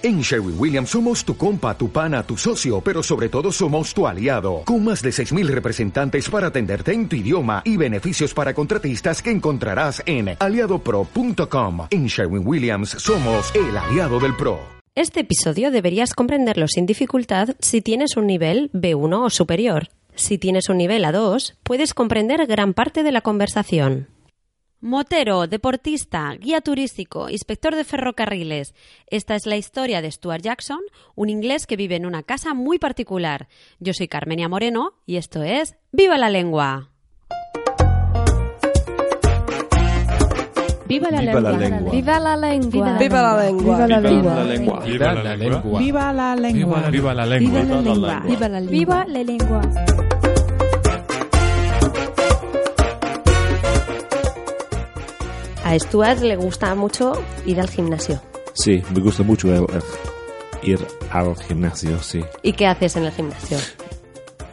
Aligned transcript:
En 0.00 0.20
Sherwin 0.20 0.54
Williams 0.56 0.90
somos 0.90 1.24
tu 1.24 1.36
compa, 1.36 1.76
tu 1.76 1.90
pana, 1.90 2.22
tu 2.22 2.36
socio, 2.36 2.80
pero 2.80 3.02
sobre 3.02 3.28
todo 3.28 3.50
somos 3.50 3.92
tu 3.92 4.06
aliado, 4.06 4.62
con 4.64 4.84
más 4.84 5.02
de 5.02 5.10
6.000 5.10 5.48
representantes 5.48 6.30
para 6.30 6.46
atenderte 6.46 6.92
en 6.92 7.08
tu 7.08 7.16
idioma 7.16 7.62
y 7.64 7.76
beneficios 7.76 8.32
para 8.32 8.54
contratistas 8.54 9.20
que 9.20 9.32
encontrarás 9.32 10.00
en 10.06 10.36
aliadopro.com. 10.38 11.88
En 11.90 12.06
Sherwin 12.06 12.46
Williams 12.46 12.90
somos 12.90 13.52
el 13.56 13.76
aliado 13.76 14.20
del 14.20 14.36
PRO. 14.36 14.60
Este 14.94 15.20
episodio 15.20 15.72
deberías 15.72 16.14
comprenderlo 16.14 16.68
sin 16.68 16.86
dificultad 16.86 17.56
si 17.58 17.80
tienes 17.82 18.16
un 18.16 18.28
nivel 18.28 18.70
B1 18.72 19.26
o 19.26 19.30
superior. 19.30 19.88
Si 20.14 20.38
tienes 20.38 20.68
un 20.68 20.78
nivel 20.78 21.04
A2, 21.04 21.54
puedes 21.64 21.92
comprender 21.92 22.46
gran 22.46 22.72
parte 22.72 23.02
de 23.02 23.10
la 23.10 23.20
conversación. 23.20 24.06
Motero, 24.80 25.48
deportista, 25.48 26.32
guía 26.38 26.60
turístico, 26.60 27.28
inspector 27.28 27.74
de 27.74 27.82
ferrocarriles. 27.82 28.74
Esta 29.08 29.34
es 29.34 29.44
la 29.44 29.56
historia 29.56 30.00
de 30.00 30.10
Stuart 30.10 30.40
Jackson, 30.42 30.78
un 31.16 31.30
inglés 31.30 31.66
que 31.66 31.74
vive 31.74 31.96
en 31.96 32.06
una 32.06 32.22
casa 32.22 32.54
muy 32.54 32.78
particular. 32.78 33.48
Yo 33.80 33.92
soy 33.92 34.06
Carmenia 34.06 34.48
Moreno 34.48 34.92
y 35.04 35.16
esto 35.16 35.42
es 35.42 35.74
¡Viva 35.90 36.16
la 36.16 36.30
lengua! 36.30 36.90
Viva 40.86 41.10
la 41.10 41.20
Viva 41.20 41.40
la 41.40 41.50
lengua. 41.50 41.58
lengua. 41.58 41.90
Viva 41.90 42.20
la 42.20 42.36
lengua. 42.36 42.96
Viva 42.98 43.22
la 43.34 43.34
lengua. 43.34 43.60
Viva 43.60 43.86
la 43.86 44.44
lengua. 44.44 44.44
lengua. 44.44 44.80
Viva 44.84 45.14
la 45.14 45.36
lengua. 45.36 45.80
Viva 45.80 46.12
la 46.12 46.36
lengua. 46.36 46.90
Viva 46.90 47.14
la 47.14 47.26
lengua. 47.26 47.60
Viva 47.68 47.68
la 47.68 47.86
lengua. 47.90 48.22
Viva 48.24 48.48
la 48.48 48.60
lengua. 48.60 48.70
Viva 48.70 49.04
la 49.06 49.22
lengua. 49.24 50.17
A 55.68 55.78
Stuart 55.78 56.20
le 56.22 56.36
gusta 56.36 56.74
mucho 56.74 57.12
ir 57.44 57.60
al 57.60 57.68
gimnasio. 57.68 58.20
Sí, 58.54 58.82
me 58.94 59.00
gusta 59.00 59.22
mucho 59.22 59.52
el- 59.54 59.66
el 60.62 60.70
ir 60.70 60.78
al 61.10 61.36
gimnasio, 61.36 62.02
sí. 62.02 62.20
¿Y 62.42 62.52
qué 62.54 62.66
haces 62.66 62.96
en 62.96 63.04
el 63.04 63.12
gimnasio? 63.12 63.58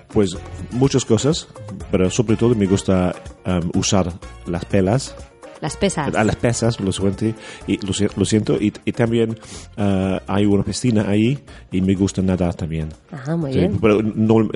Pues 0.09 0.35
muchas 0.72 1.05
cosas, 1.05 1.47
pero 1.89 2.09
sobre 2.09 2.35
todo 2.35 2.53
me 2.53 2.66
gusta 2.67 3.16
um, 3.45 3.72
usar 3.80 4.11
las 4.45 4.66
pelas, 4.66 5.16
Las 5.61 5.77
pesas. 5.77 6.13
a 6.13 6.23
las 6.25 6.35
pesas, 6.35 6.80
lo 6.81 6.91
siento, 6.91 7.25
y, 7.66 7.77
lo, 7.85 7.94
si- 7.94 8.07
lo 8.16 8.25
siento, 8.25 8.55
y, 8.55 8.73
y 8.83 8.91
también 8.91 9.38
uh, 9.77 10.17
hay 10.27 10.45
una 10.45 10.63
piscina 10.63 11.05
ahí 11.07 11.39
y 11.72 11.79
me 11.81 11.95
gusta 11.95 12.22
nadar 12.22 12.53
también. 12.55 12.89
Ajá, 13.11 13.35
muy 13.38 13.53
Sí, 13.53 13.59
bien. 13.59 13.79
pero 13.81 14.02
norm- 14.02 14.52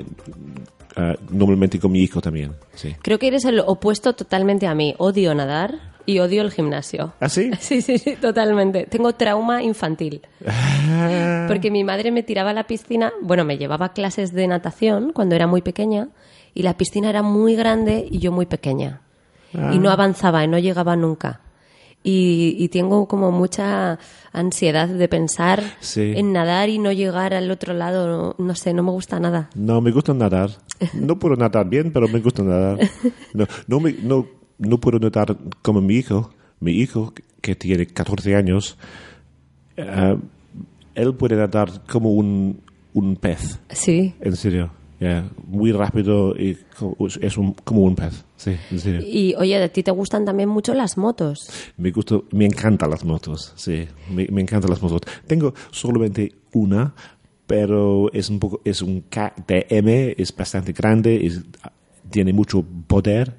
uh, 0.96 1.14
normalmente 1.34 1.78
con 1.80 1.90
mi 1.92 2.00
hijo 2.02 2.20
también, 2.20 2.52
sí. 2.74 2.94
Creo 3.02 3.18
que 3.18 3.28
eres 3.28 3.44
el 3.46 3.60
opuesto 3.60 4.12
totalmente 4.14 4.66
a 4.66 4.74
mí. 4.74 4.94
Odio 4.98 5.34
nadar 5.34 5.89
y 6.06 6.18
odio 6.18 6.42
el 6.42 6.50
gimnasio. 6.50 7.12
¿Ah, 7.20 7.28
sí? 7.28 7.50
Sí, 7.60 7.82
sí, 7.82 7.98
sí, 7.98 8.16
totalmente. 8.16 8.86
Tengo 8.86 9.12
trauma 9.14 9.62
infantil. 9.62 10.22
Porque 11.48 11.70
mi 11.70 11.84
madre 11.84 12.10
me 12.10 12.22
tiraba 12.22 12.50
a 12.50 12.54
la 12.54 12.64
piscina, 12.64 13.12
bueno, 13.22 13.44
me 13.44 13.58
llevaba 13.58 13.86
a 13.86 13.92
clases 13.92 14.32
de 14.32 14.46
natación 14.46 15.12
cuando 15.12 15.34
era 15.34 15.46
muy 15.46 15.62
pequeña 15.62 16.08
y 16.54 16.62
la 16.62 16.76
piscina 16.76 17.10
era 17.10 17.22
muy 17.22 17.54
grande 17.56 18.06
y 18.10 18.18
yo 18.18 18.32
muy 18.32 18.46
pequeña. 18.46 19.00
Y 19.52 19.78
no 19.80 19.90
avanzaba 19.90 20.44
y 20.44 20.48
no 20.48 20.58
llegaba 20.58 20.94
nunca. 20.96 21.40
Y, 22.02 22.54
y 22.58 22.68
tengo 22.68 23.06
como 23.08 23.30
mucha 23.30 23.98
ansiedad 24.32 24.88
de 24.88 25.06
pensar 25.08 25.62
Sí. 25.80 26.14
en 26.16 26.32
nadar 26.32 26.68
y 26.70 26.78
no 26.78 26.92
llegar 26.92 27.34
al 27.34 27.50
otro 27.50 27.74
lado. 27.74 28.34
No, 28.38 28.44
no 28.46 28.54
sé, 28.54 28.72
no 28.72 28.82
me 28.82 28.90
gusta 28.92 29.18
nada. 29.20 29.50
No, 29.54 29.80
me 29.80 29.90
gusta 29.90 30.14
nadar. 30.14 30.50
No 30.94 31.18
puedo 31.18 31.36
nadar 31.36 31.68
bien, 31.68 31.92
pero 31.92 32.08
me 32.08 32.20
gusta 32.20 32.42
nadar. 32.42 32.78
No, 33.34 33.46
no, 33.66 33.80
me- 33.80 33.92
no, 34.02 34.26
no 34.60 34.78
puedo 34.78 34.98
nadar 35.00 35.36
como 35.62 35.80
mi 35.80 35.96
hijo. 35.96 36.30
Mi 36.60 36.72
hijo, 36.72 37.12
que 37.40 37.56
tiene 37.56 37.86
14 37.86 38.36
años, 38.36 38.76
eh, 39.76 40.16
él 40.94 41.14
puede 41.14 41.36
nadar 41.36 41.82
como 41.90 42.12
un, 42.12 42.60
un 42.94 43.16
pez. 43.16 43.58
Sí. 43.70 44.14
En 44.20 44.36
serio. 44.36 44.70
Yeah, 44.98 45.30
Muy 45.46 45.72
rápido 45.72 46.36
y 46.36 46.58
es 47.22 47.38
un, 47.38 47.54
como 47.64 47.84
un 47.84 47.96
pez. 47.96 48.22
Sí, 48.36 48.54
en 48.70 48.78
serio. 48.78 49.00
Y 49.02 49.34
oye, 49.38 49.56
a 49.62 49.68
ti 49.72 49.82
te 49.82 49.90
gustan 49.90 50.26
también 50.26 50.50
mucho 50.50 50.74
las 50.74 50.98
motos. 50.98 51.48
Me 51.78 51.90
gusta, 51.90 52.16
me 52.32 52.44
encantan 52.44 52.90
las 52.90 53.02
motos, 53.02 53.54
sí, 53.56 53.88
me, 54.10 54.26
me 54.30 54.42
encantan 54.42 54.68
las 54.70 54.82
motos. 54.82 55.00
Tengo 55.26 55.54
solamente 55.70 56.30
una, 56.52 56.92
pero 57.46 58.12
es 58.12 58.28
un 58.28 58.38
poco, 58.38 58.60
es 58.62 58.82
un 58.82 59.00
KTM, 59.08 60.14
es 60.18 60.36
bastante 60.36 60.72
grande, 60.74 61.24
es- 61.26 61.40
tiene 62.10 62.34
mucho 62.34 62.62
poder 62.86 63.36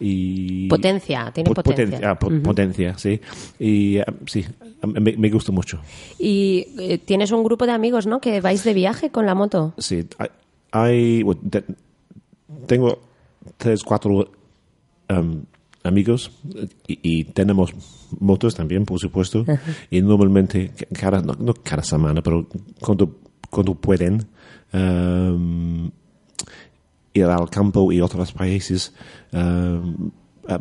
y 0.00 0.68
Potencia, 0.68 1.30
tiene 1.34 1.50
Po- 1.50 1.62
potencia. 1.62 2.10
ah, 2.10 2.18
po- 2.18 2.30
potencia, 2.42 2.96
sí, 2.98 3.20
y 3.58 3.98
ah, 3.98 4.04
sí, 4.26 4.44
me, 4.86 5.00
me 5.16 5.30
gusta 5.30 5.52
mucho. 5.52 5.80
Y 6.18 6.66
eh, 6.78 6.98
tienes 6.98 7.30
un 7.32 7.42
grupo 7.44 7.66
de 7.66 7.72
amigos, 7.72 8.06
¿no? 8.06 8.20
Que 8.20 8.40
vais 8.40 8.62
de 8.64 8.74
viaje 8.74 9.10
con 9.10 9.26
la 9.26 9.34
moto. 9.34 9.74
Sí, 9.78 10.06
hay, 10.18 10.28
hay- 10.72 11.22
bueno, 11.22 11.40
te- 11.50 11.64
tengo 12.66 12.98
tres, 13.56 13.82
cuatro 13.82 14.30
um, 15.08 15.42
amigos 15.82 16.30
y, 16.86 16.98
y 17.02 17.24
tenemos 17.24 17.72
motos 18.18 18.54
también, 18.54 18.84
por 18.84 18.98
supuesto. 18.98 19.44
Y 19.90 20.02
normalmente, 20.02 20.70
ca- 20.76 20.86
cada, 20.92 21.20
no, 21.22 21.34
no 21.38 21.54
cada 21.54 21.82
semana, 21.82 22.22
pero 22.22 22.46
cuando, 22.80 23.16
cuando 23.50 23.74
pueden, 23.74 24.26
um, 24.72 25.90
ir 27.14 27.24
al 27.24 27.48
campo 27.50 27.90
y 27.92 28.00
otros 28.00 28.32
países 28.32 28.92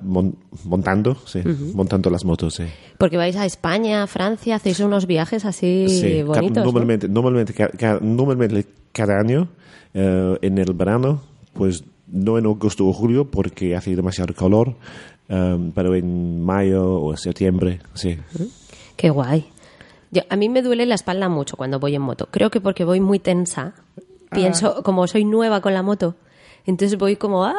mon- 0.04 0.36
montando, 0.66 1.16
sí, 1.26 1.42
montando 1.74 2.10
las 2.10 2.24
motos. 2.26 2.56
Sí. 2.56 2.64
Porque 2.98 3.18
vais 3.18 3.36
a 3.36 3.46
España, 3.46 4.06
Francia, 4.08 4.56
hacéis 4.56 4.80
unos 4.82 5.06
viajes 5.08 5.46
así 5.46 5.88
Sí, 5.90 6.22
bonitos. 6.24 6.58
¿no? 6.58 6.64
normalmente, 6.66 7.08
normalmente, 7.08 7.54
ca- 7.54 7.70
ca- 7.70 8.00
normalmente 8.02 8.66
cada 8.92 9.20
año 9.20 9.48
eh, 9.94 10.38
en 10.42 10.58
el 10.58 10.74
verano, 10.74 11.22
pues 11.54 11.84
no 12.08 12.38
en 12.38 12.46
agosto 12.46 12.86
o 12.88 12.94
julio 12.94 13.26
porque 13.32 13.76
hace 13.76 13.96
demasiado 13.96 14.34
calor, 14.36 14.76
um, 15.30 15.72
pero 15.72 15.96
en 15.96 16.44
mayo 16.44 17.02
o 17.02 17.16
septiembre, 17.18 17.80
sí. 17.94 18.18
Qué 18.96 19.10
guay. 19.10 19.46
Yo- 20.12 20.24
a 20.30 20.36
mí 20.36 20.50
me 20.50 20.62
duele 20.62 20.86
la 20.86 20.96
espalda 20.96 21.30
mucho 21.30 21.56
cuando 21.58 21.80
voy 21.80 21.96
en 21.96 22.02
moto. 22.02 22.28
Creo 22.32 22.50
que 22.52 22.62
porque 22.62 22.84
voy 22.84 23.00
muy 23.00 23.20
tensa. 23.20 23.74
Ah. 24.32 24.36
Pienso, 24.36 24.84
como 24.84 25.08
soy 25.08 25.24
nueva 25.26 25.62
con 25.62 25.74
la 25.74 25.82
moto, 25.84 26.16
entonces 26.70 26.98
voy 26.98 27.16
como 27.16 27.44
¡ah! 27.46 27.56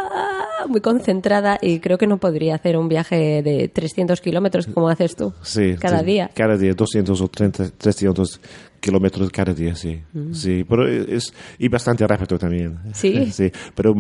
muy 0.69 0.81
concentrada 0.81 1.59
y 1.61 1.81
creo 1.81 1.99
que 1.99 2.07
no 2.07 2.19
podría 2.19 2.55
hacer 2.55 2.77
un 2.77 2.89
viaje 2.89 3.43
de 3.43 3.69
300 3.69 4.21
kilómetros 4.21 4.67
como 4.67 4.89
haces 4.89 5.17
tú 5.17 5.33
Sí, 5.43 5.75
cada 5.79 6.01
sí, 6.01 6.07
día. 6.07 6.31
Cada 6.35 6.57
día, 6.57 6.75
200 6.75 7.21
o 7.21 7.29
30, 7.29 7.71
300 7.77 8.41
kilómetros 8.81 9.31
cada 9.31 9.53
día, 9.55 9.75
sí. 9.75 10.01
Sí, 10.33 10.65
pero 10.69 10.89
es, 10.89 11.33
y 11.59 11.69
bastante 11.69 12.07
rápido 12.07 12.39
también. 12.39 12.75
Mm. 12.85 12.91
Sí. 12.95 13.27
Sí, 13.33 13.51
pero 13.75 13.95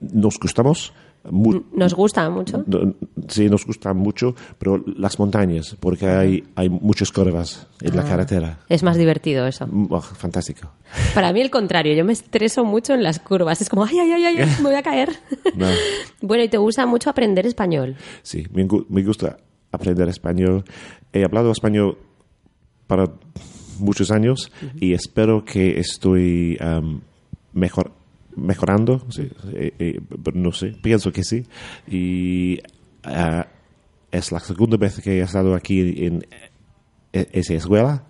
nos 0.00 0.38
gustamos. 0.38 0.92
mu- 1.30 1.62
Nos 1.74 1.92
gusta 1.94 2.30
mucho. 2.30 2.64
No, 2.66 2.94
Sí, 3.28 3.48
nos 3.50 3.66
gusta 3.66 3.92
mucho, 3.92 4.34
pero 4.58 4.82
las 4.96 5.18
montañas, 5.18 5.76
porque 5.78 6.06
hay, 6.06 6.44
hay 6.56 6.68
muchas 6.68 7.12
curvas 7.12 7.66
en 7.82 7.94
la 7.94 8.04
carretera. 8.04 8.60
Es 8.68 8.82
más 8.82 8.96
divertido 8.96 9.46
eso. 9.46 9.66
Mm, 9.66 9.86
oh, 9.90 10.00
fantástico. 10.00 10.70
Para 11.14 11.32
mí 11.32 11.40
el 11.40 11.50
contrario, 11.50 11.94
yo 11.94 12.04
me 12.04 12.12
estreso 12.12 12.64
mucho 12.64 12.94
en 12.94 13.02
las 13.02 13.18
curvas. 13.20 13.60
Es 13.60 13.68
como, 13.68 13.84
ay, 13.84 13.98
ay, 13.98 14.10
ay, 14.12 14.24
ay, 14.38 14.48
me 14.58 14.64
voy 14.70 14.74
a 14.74 14.82
caer. 14.82 15.10
No. 15.56 15.66
bueno, 16.22 16.42
y 16.44 16.48
te 16.48 16.56
gusta 16.58 16.86
mucho 16.86 17.10
aprender 17.10 17.44
español. 17.46 17.96
Sí, 18.22 18.46
me 18.52 19.02
gusta 19.04 19.36
aprender 19.72 20.08
español. 20.08 20.64
He 21.12 21.24
hablado 21.24 21.50
español 21.52 21.98
para 22.86 23.04
muchos 23.80 24.10
años 24.10 24.52
y 24.80 24.92
espero 24.92 25.44
que 25.44 25.78
estoy 25.80 26.56
am, 26.60 27.00
mejor, 27.52 27.92
mejorando. 28.36 29.04
sí, 29.10 29.28
eh, 29.52 29.72
eh, 29.78 30.00
pero 30.22 30.36
no 30.38 30.52
sé, 30.52 30.68
pienso 30.82 31.12
que 31.12 31.24
sí. 31.24 31.44
Y 31.88 32.60
ah, 33.04 33.46
es 34.10 34.32
la 34.32 34.40
segunda 34.40 34.76
vez 34.76 35.00
que 35.00 35.18
he 35.18 35.20
estado 35.22 35.54
aquí 35.54 36.04
en 36.04 36.24
e- 37.12 37.28
esa 37.32 37.54
escuela. 37.54 38.04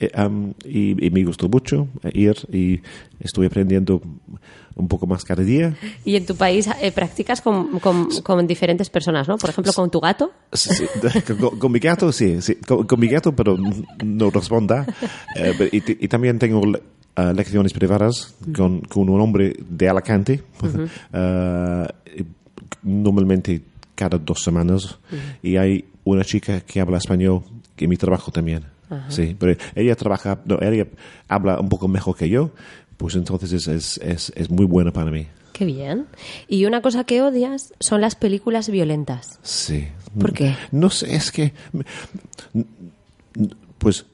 Eh, 0.00 0.10
am, 0.14 0.54
y, 0.64 1.06
y 1.06 1.10
me 1.10 1.22
gustó 1.24 1.48
mucho 1.48 1.88
ir 2.12 2.34
y 2.52 2.80
estoy 3.20 3.46
aprendiendo 3.46 4.00
un 4.74 4.88
poco 4.88 5.06
más 5.06 5.24
cada 5.24 5.42
día. 5.42 5.76
Y 6.04 6.16
en 6.16 6.26
tu 6.26 6.34
país 6.36 6.68
eh, 6.80 6.90
practicas 6.92 7.40
con, 7.40 7.78
con- 7.80 8.08
con 8.22 8.46
diferentes 8.46 8.88
personas, 8.90 9.28
¿no? 9.28 9.36
Por 9.38 9.50
ejemplo, 9.50 9.72
con 9.72 9.90
tu 9.90 10.00
gato. 10.00 10.32
Sí, 10.52 10.84
con, 11.40 11.58
con 11.58 11.72
mi 11.72 11.78
gato, 11.78 12.12
sí, 12.12 12.40
sí, 12.42 12.56
con, 12.56 12.98
mi 13.00 13.08
gato, 13.08 13.34
pero 13.34 13.56
no 14.04 14.30
responda. 14.30 14.86
Eh, 15.36 15.68
y, 15.72 16.04
y 16.04 16.08
también 16.08 16.38
tengo 16.38 16.62
eh, 17.16 17.32
lecciones 17.34 17.72
privadas 17.72 18.34
con, 18.56 18.80
con 18.82 19.08
un 19.08 19.20
hombre 19.20 19.54
de 19.68 19.88
Alicante, 19.88 20.42
eh, 21.12 21.86
y 22.18 22.24
normalmente 22.82 23.60
cada 23.94 24.18
dos 24.18 24.42
semanas, 24.42 24.98
y 25.42 25.56
hay 25.56 25.84
una 26.04 26.24
chica 26.24 26.60
que 26.62 26.80
habla 26.80 26.98
español 26.98 27.42
en 27.76 27.88
mi 27.90 27.96
trabajo 27.96 28.30
también. 28.30 28.64
Sí, 29.08 29.36
pero 29.38 29.56
ella 29.74 29.94
trabaja, 29.96 30.40
no, 30.44 30.58
ella 30.60 30.86
habla 31.28 31.60
un 31.60 31.68
poco 31.68 31.88
mejor 31.88 32.16
que 32.16 32.28
yo, 32.28 32.50
pues 32.96 33.14
entonces 33.14 33.52
es, 33.52 33.68
es, 33.68 33.98
es, 33.98 34.32
es 34.36 34.50
muy 34.50 34.66
buena 34.66 34.92
para 34.92 35.10
mí. 35.10 35.26
Qué 35.52 35.64
bien. 35.64 36.06
Y 36.48 36.64
una 36.64 36.80
cosa 36.80 37.04
que 37.04 37.22
odias 37.22 37.74
son 37.80 38.00
las 38.00 38.14
películas 38.14 38.70
violentas. 38.70 39.38
Sí. 39.42 39.88
¿Por 40.18 40.32
qué? 40.32 40.56
No 40.72 40.90
sé, 40.90 41.14
es 41.14 41.30
que. 41.30 41.52
Pues 43.78 44.06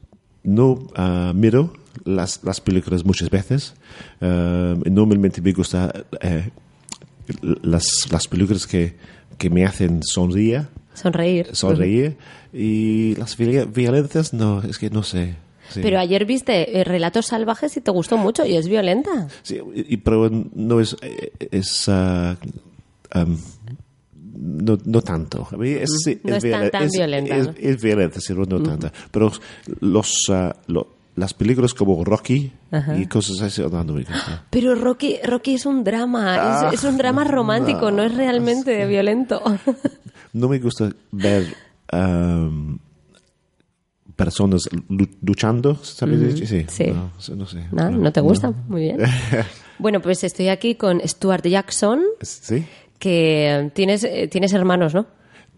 no 0.43 0.89
ah, 0.97 1.33
miro 1.35 1.73
las, 2.05 2.43
las 2.45 2.61
películas 2.61 3.05
muchas 3.05 3.31
veces. 3.31 3.75
Ah, 4.21 4.75
normalmente 4.85 5.41
me 5.41 5.53
gusta 5.53 5.93
eh, 6.21 6.51
las, 7.63 8.11
las 8.11 8.29
películas 8.29 8.67
que, 8.67 8.97
que 9.39 9.51
me 9.51 9.65
hacen 9.65 10.03
sonreír, 10.03 10.67
Sonreír. 10.97 11.49
sonreír 11.55 12.17
y 12.53 13.15
las 13.17 13.37
viol- 13.39 13.71
violencias 13.73 14.33
no, 14.33 14.63
es 14.63 14.79
que 14.79 14.91
no 14.91 15.03
sé. 15.03 15.37
Sí. 15.69 15.81
Pero 15.83 15.99
ayer 15.99 16.25
viste 16.25 16.79
eh, 16.81 16.85
Relatos 16.85 17.27
Salvajes 17.27 17.77
y 17.77 17.81
te 17.81 17.91
gustó 17.91 18.17
mucho 18.17 18.47
y 18.47 18.57
es 18.57 18.69
violenta. 18.69 19.29
Sí, 19.43 19.61
y- 19.75 19.97
pero 19.99 20.31
no 20.55 20.81
es, 20.81 20.97
eh, 21.03 21.33
es 21.51 21.89
ah, 21.89 22.37
am, 23.11 23.37
no, 24.39 24.79
no 24.85 25.03
tanto. 25.03 25.49
A 25.51 25.57
mí 25.57 25.71
es, 25.71 25.91
No 26.23 26.37
es 26.37 26.43
tan- 26.43 26.63
violen- 26.63 26.71
tan 26.71 26.89
violenta, 26.89 27.37
Es, 27.37 27.47
¿no? 27.49 27.55
es 27.59 27.83
violenta, 27.83 28.21
sí, 28.21 28.33
no 28.35 28.47
tanta. 28.63 28.93
Pero 29.11 29.33
los, 29.81 30.31
lo- 30.69 30.96
las 31.17 31.35
películas 31.35 31.75
como 31.75 32.05
Rocky 32.05 32.53
y 32.99 33.07
cosas 33.07 33.41
así, 33.43 33.63
no, 33.63 33.83
no 33.85 33.95
me. 33.95 34.05
Pero 34.51 34.75
Rocky, 34.75 35.17
Rocky 35.25 35.55
es 35.55 35.67
un 35.67 35.83
drama, 35.83 36.37
Ah, 36.67 36.71
es, 36.73 36.81
es 36.81 36.85
un 36.85 36.97
drama 36.99 37.25
romántico, 37.25 37.91
no, 37.91 38.03
es 38.05 38.15
realmente 38.15 38.87
violento. 38.87 39.43
No 40.33 40.49
me 40.51 40.59
gusta 40.59 40.91
ver 41.13 41.47
am, 41.91 42.79
personas 44.17 44.69
lu- 44.89 45.09
luchando, 45.23 45.77
¿sabes? 45.83 46.39
Sí, 46.49 46.65
Sí. 46.69 46.87
No, 46.89 47.11
no 47.37 47.47
sé. 47.47 47.67
¿No? 47.73 47.91
¿No 47.91 48.13
te 48.13 48.21
gusta? 48.21 48.51
Muy 48.69 48.83
bien. 48.83 48.99
Bueno, 49.79 50.01
pues 50.01 50.25
estoy 50.25 50.49
aquí 50.49 50.75
con 50.75 51.01
Stuart 51.07 51.47
Jackson, 51.47 52.01
Sí. 52.23 52.65
que 52.99 53.71
tienes, 53.75 54.05
eh, 54.05 54.27
tienes 54.27 54.55
hermanos, 54.55 54.95
¿no? 54.95 55.07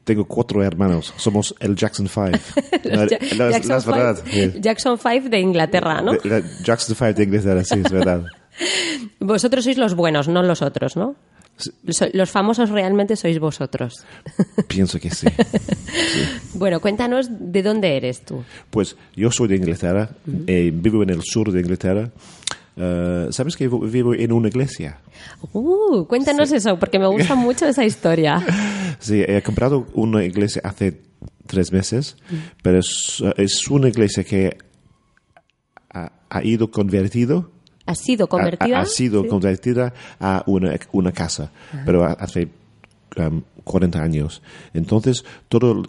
Tengo 0.08 0.24
cuatro 0.24 0.64
hermanos. 0.64 1.12
Somos 1.18 1.54
el 1.60 1.76
Jackson 1.76 2.08
Five. 2.08 2.40
no, 2.90 3.02
es, 3.02 3.10
Jackson 3.36 3.76
es 3.76 3.84
verdad. 3.84 4.16
Five- 4.24 4.52
sí. 4.54 4.58
Jackson 4.62 4.98
5 4.98 5.28
de 5.28 5.38
Inglaterra, 5.38 6.00
¿no? 6.00 6.14
La- 6.24 6.42
Jackson 6.64 6.96
Five 6.96 7.12
de 7.12 7.24
Inglaterra, 7.24 7.62
sí, 7.62 7.82
es 7.84 7.92
verdad. 7.92 8.24
Vosotros 9.20 9.64
sois 9.64 9.76
los 9.76 9.94
buenos, 9.94 10.26
no 10.26 10.42
los 10.42 10.62
otros, 10.62 10.96
¿no? 10.96 11.14
Los 12.14 12.30
famosos 12.30 12.70
realmente 12.70 13.16
sois 13.16 13.38
vosotros. 13.38 14.02
Pienso 14.68 14.98
que 14.98 15.10
sí. 15.10 15.26
Bueno, 16.54 16.80
cuéntanos 16.80 17.28
de 17.30 17.62
dónde 17.62 17.98
eres 17.98 18.24
tú. 18.24 18.44
Pues 18.70 18.96
yo 19.14 19.30
soy 19.30 19.48
de 19.48 19.56
Inglaterra, 19.56 20.08
eh, 20.46 20.70
vivo 20.72 21.02
en 21.02 21.10
el 21.10 21.20
sur 21.22 21.52
de 21.52 21.60
Inglaterra. 21.60 22.08
Eh, 22.80 23.26
¿Sabes 23.30 23.56
que 23.56 23.68
vivo- 23.68 24.14
en 24.14 24.30
una 24.32 24.48
iglesia? 24.48 25.00
Uh, 25.52 26.04
cuéntanos 26.06 26.52
eso, 26.52 26.78
porque 26.78 26.98
me 26.98 27.08
gusta 27.08 27.34
mucho 27.34 27.66
esa 27.66 27.84
historia. 27.84 28.40
Sí, 29.00 29.22
he 29.26 29.40
comprado 29.42 29.86
una 29.94 30.24
iglesia 30.24 30.60
hace 30.64 31.00
tres 31.46 31.70
meses, 31.72 32.16
pero 32.62 32.80
es, 32.80 33.22
es 33.36 33.68
una 33.68 33.88
iglesia 33.88 34.24
que 34.24 34.58
ha, 35.90 36.10
ha 36.28 36.44
ido 36.44 36.70
convertido 36.70 37.50
¿Has 37.86 37.98
sido 38.00 38.24
ha- 38.24 38.28
convertida? 38.28 38.78
Ha, 38.78 38.82
ha 38.82 38.86
sido 38.86 39.22
Sí. 39.22 39.28
convertida 39.28 39.94
a 40.20 40.42
una, 40.46 40.74
una 40.92 41.12
casa, 41.12 41.50
pero 41.86 42.04
ha- 42.04 42.12
hace 42.14 42.48
um, 43.16 43.42
40 43.64 44.02
años. 44.02 44.42
Entonces, 44.74 45.24
todo, 45.48 45.84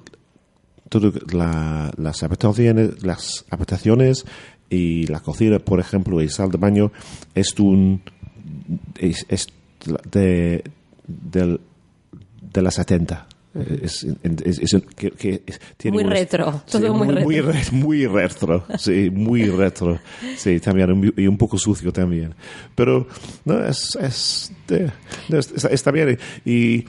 todo 0.88 1.12
la- 1.34 1.92
las 1.98 2.22
habitaciones, 2.24 3.04
las 3.04 3.44
habitaciones 3.50 4.26
y 4.70 5.08
la 5.08 5.20
cocina, 5.20 5.60
por 5.60 5.80
ejemplo, 5.80 6.22
y 6.22 6.30
sal 6.30 6.52
de 6.52 6.58
baño, 6.58 6.92
es 7.36 7.58
un 7.60 8.02
es, 9.00 9.26
es 9.30 9.48
de, 10.12 10.64
del- 11.08 11.60
de 12.54 12.62
las 12.62 12.76
70. 12.76 13.28
Es, 13.82 14.06
es- 14.44 14.60
es 14.74 14.84
que- 14.96 15.42
tiene 15.76 15.96
Muy 15.96 16.04
unos- 16.04 16.14
retro, 16.20 16.62
sí, 16.68 16.72
todo 16.80 16.94
muy 16.94 17.08
muy, 17.08 17.40
retro. 17.40 17.52
re- 17.52 17.72
muy 17.72 18.06
retro, 18.06 18.64
sí, 18.78 19.10
muy 19.12 19.46
retro, 19.46 20.00
sí, 20.38 20.60
también, 20.60 21.12
y 21.18 21.26
un 21.26 21.38
poco 21.38 21.58
sucio 21.58 21.92
también. 21.92 22.36
Pero, 22.76 23.08
no, 23.46 23.66
es, 23.66 23.96
es, 24.00 24.52
de- 24.68 24.92
está, 25.30 25.70
está 25.70 25.92
bien. 25.92 26.20
Y 26.46 26.86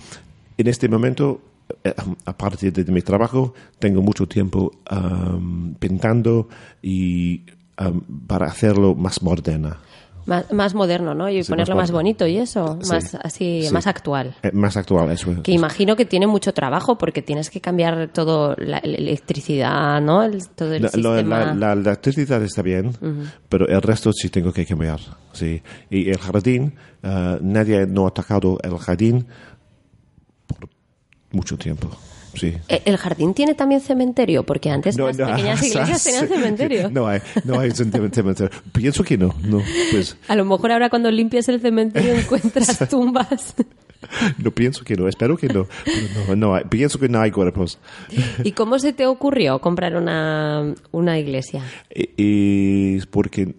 en 0.59 0.67
este 0.67 0.87
momento, 0.87 1.41
eh, 1.83 1.95
aparte 2.27 2.71
de, 2.71 2.93
mi 2.93 3.01
trabajo, 3.01 3.55
tengo 3.79 4.03
mucho 4.03 4.27
tiempo 4.29 4.71
am, 4.87 5.75
pintando 5.79 6.47
y 6.83 7.41
am, 7.81 8.01
para 8.27 8.47
hacerlo 8.47 8.95
más 8.95 9.23
moderna. 9.23 9.79
Más, 10.27 10.53
más 10.53 10.75
moderno, 10.75 11.15
¿no? 11.15 11.29
Y 11.31 11.43
Sí, 11.43 11.51
ponerlo 11.51 11.75
más 11.75 11.85
más 11.85 11.93
bonito 11.93 12.27
y 12.27 12.37
eso, 12.37 12.79
Sí. 12.83 12.91
más 12.93 13.15
así, 13.17 13.63
Sí. 13.67 13.73
más 13.73 13.87
actual. 13.87 14.37
Eh, 14.43 14.51
más 14.53 14.77
actual, 14.77 15.11
eso 15.11 15.33
es. 15.33 15.41
Que 15.41 15.51
imagino 15.53 15.97
que 15.97 16.05
tiene 16.05 16.27
mucho 16.27 16.53
trabajo 16.53 16.99
porque 16.99 17.23
tienes 17.23 17.49
que 17.51 17.61
cambiar 17.63 18.11
todo, 18.13 18.55
la, 18.59 18.81
la 18.85 18.97
electricidad, 18.99 20.01
¿no? 20.03 20.23
El- 20.23 20.47
todo 20.51 20.75
el 20.75 20.83
La, 20.83 20.89
sistema. 20.91 21.21
la- 21.47 21.55
la 21.55 21.73
electricidad 21.73 22.43
está 22.45 22.61
bien, 22.63 22.93
pero 23.49 23.67
el 23.67 23.81
resto 23.81 24.13
sí 24.13 24.29
tengo 24.29 24.53
que 24.53 24.67
cambiar. 24.67 25.01
Sí. 25.33 25.63
Y 25.89 26.11
el 26.11 26.19
jardín, 26.19 26.75
ah, 27.03 27.39
nadie 27.41 27.87
no 27.87 28.07
ha 28.07 28.11
tocado 28.13 28.59
el 28.63 28.77
jardín 28.77 29.27
por 30.47 30.69
mucho 31.33 31.57
tiempo. 31.57 31.89
Sí. 32.35 32.55
Eh, 32.69 32.83
¿El 32.85 32.97
jardín 32.97 33.35
tiene 33.35 33.55
también 33.55 33.81
cementerio? 33.81 34.45
Porque 34.45 34.71
antes 34.71 34.97
las 34.97 35.17
pequeñas 35.17 35.63
iglesias 35.67 36.05
tenían 36.05 36.29
cementerio. 36.29 36.91
No 36.91 37.07
hay, 37.09 37.21
no 37.45 37.59
hay 37.61 37.71
cementerio. 37.73 38.51
Pienso 38.73 39.03
que 39.05 39.19
no, 39.19 39.35
no, 39.43 39.63
pues, 39.91 40.17
A 40.29 40.37
lo 40.37 40.45
mejor 40.45 40.73
ahora 40.73 40.91
cuando 40.91 41.11
limpias 41.11 41.49
el 41.49 41.61
cementerio 41.61 42.15
encuentras 42.19 42.79
tumbas. 42.89 43.55
no 44.39 44.51
pienso 44.51 44.85
que 44.85 44.97
no, 44.97 45.09
espero 45.09 45.37
que 45.37 45.49
no. 45.49 45.67
No, 46.29 46.37
no 46.37 46.55
hay, 46.55 46.65
pienso 46.65 46.99
que 46.99 47.09
no 47.09 47.21
hay 47.21 47.31
cuerpos. 47.31 47.79
¿Y 48.45 48.53
cómo 48.53 48.79
se 48.79 48.93
te 48.93 49.07
ocurrió 49.07 49.59
comprar 49.61 49.97
una, 49.97 50.75
una 50.93 51.19
iglesia? 51.19 51.63
Y 52.17 52.97
es 52.97 53.07
porque 53.07 53.55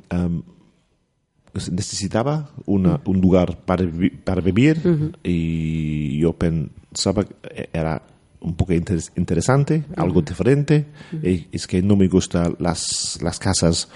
pues, 1.52 1.72
necesitaba 1.72 2.50
una- 2.66 3.02
un 3.06 3.22
lugar 3.22 3.58
para, 3.66 3.86
para 4.24 4.42
vivir 4.42 4.82
y 5.24 6.20
yo 6.20 6.34
pensaba 6.34 7.26
que 7.26 7.70
era 7.74 8.02
un 8.42 8.56
poco 8.56 8.74
inter- 8.74 9.00
interesante, 9.16 9.84
algo 9.96 10.22
diferente. 10.22 10.86
Y 11.24 11.48
es 11.52 11.68
que 11.68 11.82
no 11.82 11.96
me 11.96 12.08
gustan 12.08 12.56
las, 12.60 13.18
las 13.22 13.40
casas 13.40 13.88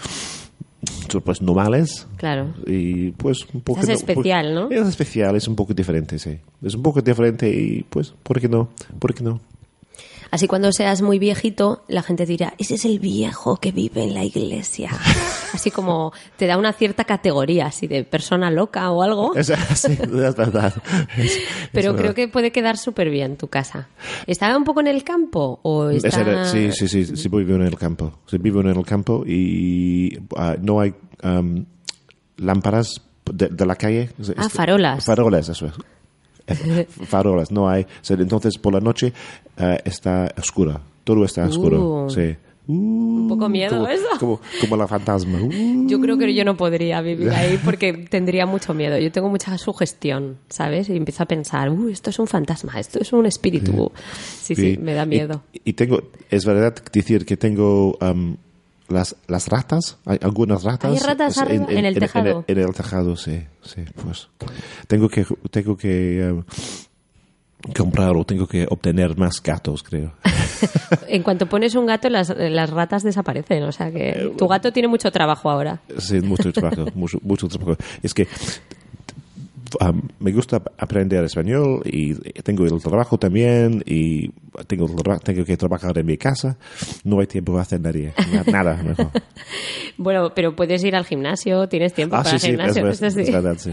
pues 1.24 1.42
normales. 1.42 2.08
Claro. 2.18 2.54
Y 2.68 3.12
pues 3.12 3.46
un 3.54 3.62
poco... 3.62 3.80
Es 3.82 3.90
especial, 3.90 4.54
¿no? 4.54 4.70
Es 4.70 4.88
especial, 4.88 5.36
es 5.36 5.48
un 5.48 5.56
poco 5.56 5.74
diferente, 5.74 6.20
sí. 6.20 6.38
Es 6.62 6.76
un 6.76 6.84
poco 6.84 7.02
diferente 7.02 7.50
y 7.50 7.84
pues, 7.90 8.14
¿por 8.24 8.40
qué 8.40 8.48
no? 8.48 8.70
¿Por 9.00 9.14
qué 9.14 9.24
no? 9.24 9.40
Así 10.36 10.48
cuando 10.48 10.70
seas 10.74 11.02
muy 11.02 11.18
viejito, 11.18 11.84
la 11.88 12.02
gente 12.02 12.26
dirá, 12.26 12.54
ese 12.58 12.76
es 12.76 12.84
el 12.84 13.00
viejo 13.00 13.56
que 13.56 13.72
vive 13.72 14.04
en 14.04 14.14
la 14.14 14.26
iglesia. 14.26 14.90
Así 15.54 15.72
como 15.72 16.12
te 16.36 16.46
da 16.46 16.58
una 16.58 16.74
cierta 16.74 17.06
categoría, 17.06 17.68
así 17.68 17.88
de 17.88 18.04
persona 18.04 18.52
loca 18.52 18.92
o 18.92 19.02
algo. 19.02 19.34
Es, 19.36 19.48
sí, 19.76 19.94
es 19.94 20.36
verdad. 20.36 20.74
Es- 21.18 21.26
es 21.38 21.44
Pero 21.72 21.94
verdad. 21.94 22.02
creo 22.02 22.14
que 22.14 22.28
puede 22.28 22.52
quedar 22.52 22.78
súper 22.78 23.10
bien 23.10 23.38
tu 23.38 23.48
casa. 23.48 23.88
¿Estaba 24.28 24.58
un 24.58 24.66
poco 24.66 24.82
en 24.82 24.88
el 24.88 25.06
campo? 25.06 25.62
¿O 25.64 25.90
Es 25.90 26.04
está... 26.04 26.44
sí, 26.44 26.74
sí, 26.74 26.90
sí, 26.90 27.06
sí, 27.16 27.30
vivo 27.30 27.56
en 27.56 27.62
el 27.62 27.78
campo. 27.78 28.20
Sí, 28.26 28.38
vivo 28.38 28.60
en 28.60 28.68
el 28.68 28.86
campo 28.86 29.24
y 29.26 30.20
ah, 30.36 30.58
no 30.62 30.82
hay 30.82 30.94
lámparas 32.38 33.02
de, 33.32 33.48
de 33.48 33.66
la 33.66 33.76
calle. 33.76 34.10
Ah, 34.36 34.50
farolas. 34.50 35.06
Farolas, 35.06 35.48
eso 35.50 35.68
es. 35.68 35.74
Farolas, 36.88 37.52
no 37.52 37.70
hay. 37.70 37.84
O 37.84 37.88
sea, 38.02 38.18
entonces, 38.18 38.58
por 38.58 38.74
la 38.74 38.80
noche 38.80 39.14
ah, 39.58 39.78
está 39.84 40.34
oscura. 40.38 40.82
Todo 41.04 41.26
está 41.26 41.46
oscuro. 41.46 42.06
Uh. 42.06 42.10
Sí. 42.10 42.36
Un 42.68 43.28
poco 43.30 43.48
miedo 43.48 43.78
como, 43.78 43.88
eso. 43.88 44.08
Como, 44.20 44.42
como 44.60 44.78
la 44.78 44.88
fantasma. 44.88 45.40
Uh. 45.40 45.52
Yo 45.88 46.02
creo 46.02 46.18
que 46.18 46.34
yo 46.34 46.44
no 46.44 46.58
podría 46.58 47.00
vivir 47.02 47.30
ahí 47.30 47.60
porque 47.66 47.94
tendría 47.94 48.48
mucho 48.48 48.74
miedo. 48.74 48.98
Yo 48.98 49.12
tengo 49.12 49.30
mucha 49.30 49.56
sugestión, 49.60 50.38
¿sabes? 50.50 50.90
Y 50.90 50.96
empiezo 50.98 51.24
a 51.24 51.26
pensar, 51.28 51.70
uh, 51.70 51.90
esto 51.90 52.10
es 52.10 52.18
un 52.18 52.26
fantasma, 52.26 52.80
esto 52.80 53.00
es 53.00 53.14
un 53.14 53.28
espíritu. 53.28 53.92
Sí, 54.42 54.56
sí, 54.56 54.80
me 54.82 54.94
da 54.94 55.04
Y- 55.04 55.08
miedo. 55.08 55.44
Y, 55.64 55.74
tengo, 55.74 56.02
es 56.32 56.44
verdad 56.46 56.74
decir 56.92 57.26
que 57.26 57.38
tengo 57.38 57.98
am, 58.02 58.38
las, 58.88 59.16
las 59.28 59.48
ratas, 59.48 59.98
hay 60.06 60.20
algunas 60.22 60.64
ratas. 60.64 60.92
¿Hay 60.92 61.00
ratas 61.00 61.38
arriba? 61.38 61.66
¿En 61.70 61.86
el 61.86 61.98
tejado? 61.98 62.46
En, 62.48 62.58
el 62.60 62.74
tejado, 62.74 63.16
sí, 63.16 63.44
sí, 63.62 63.84
pues. 64.04 64.30
Tengo 64.88 65.10
que, 65.10 65.26
tengo 65.52 65.76
que 65.76 66.28
am, 66.30 66.44
comprar 67.76 68.16
o 68.16 68.24
tengo 68.26 68.48
que 68.48 68.66
obtener 68.70 69.18
más 69.18 69.42
gatos, 69.42 69.84
creo. 69.84 70.14
En 71.08 71.24
cuanto 71.24 71.48
pones 71.48 71.76
un 71.76 71.86
gato, 71.86 72.10
las, 72.10 72.30
las 72.30 72.70
ratas 72.70 73.04
desaparecen. 73.04 73.64
O 73.64 73.72
sea 73.72 73.90
Eh, 73.90 73.94
que 73.94 74.34
tu 74.38 74.48
gato 74.48 74.72
tiene 74.72 74.88
mucho 74.88 75.12
trabajo 75.12 75.50
ahora. 75.50 75.82
Sí, 75.98 76.20
mucho 76.22 76.52
trabajo, 76.54 76.86
mucho, 76.96 77.20
mucho 77.22 77.48
trabajo. 77.48 77.76
Es 78.02 78.14
que 78.14 78.28
um, 79.82 80.02
me 80.20 80.32
gusta 80.32 80.62
aprender 80.78 81.24
español 81.24 81.82
y 81.86 82.14
tengo 82.42 82.66
el 82.66 82.82
trabajo 82.82 83.18
también 83.18 83.84
y 83.86 84.30
tengo, 84.68 84.88
tengo 85.24 85.46
que 85.46 85.58
trabajar 85.58 85.98
en 85.98 86.06
mi 86.06 86.18
casa. 86.18 86.58
No 87.04 87.20
hay 87.20 87.28
tiempo 87.28 87.52
para 87.54 87.64
hacer 87.64 87.82
nadie, 87.82 88.14
na- 88.32 88.44
nada 88.52 88.82
mejor. 88.84 89.12
Bueno, 89.98 90.34
pero 90.36 90.56
puedes 90.58 90.84
ir 90.84 90.94
al 90.94 91.06
gimnasio, 91.06 91.70
tienes 91.70 91.94
tiempo 91.94 92.18
Ah, 92.18 92.24
para 92.24 92.32
sí, 92.32 92.36
el 92.36 92.42
sí, 92.42 92.48
gimnasio. 92.48 92.88
es, 92.90 93.02
eso 93.02 93.16
sí. 93.16 93.22
es 93.22 93.32
verdad, 93.32 93.56
sí. 93.58 93.72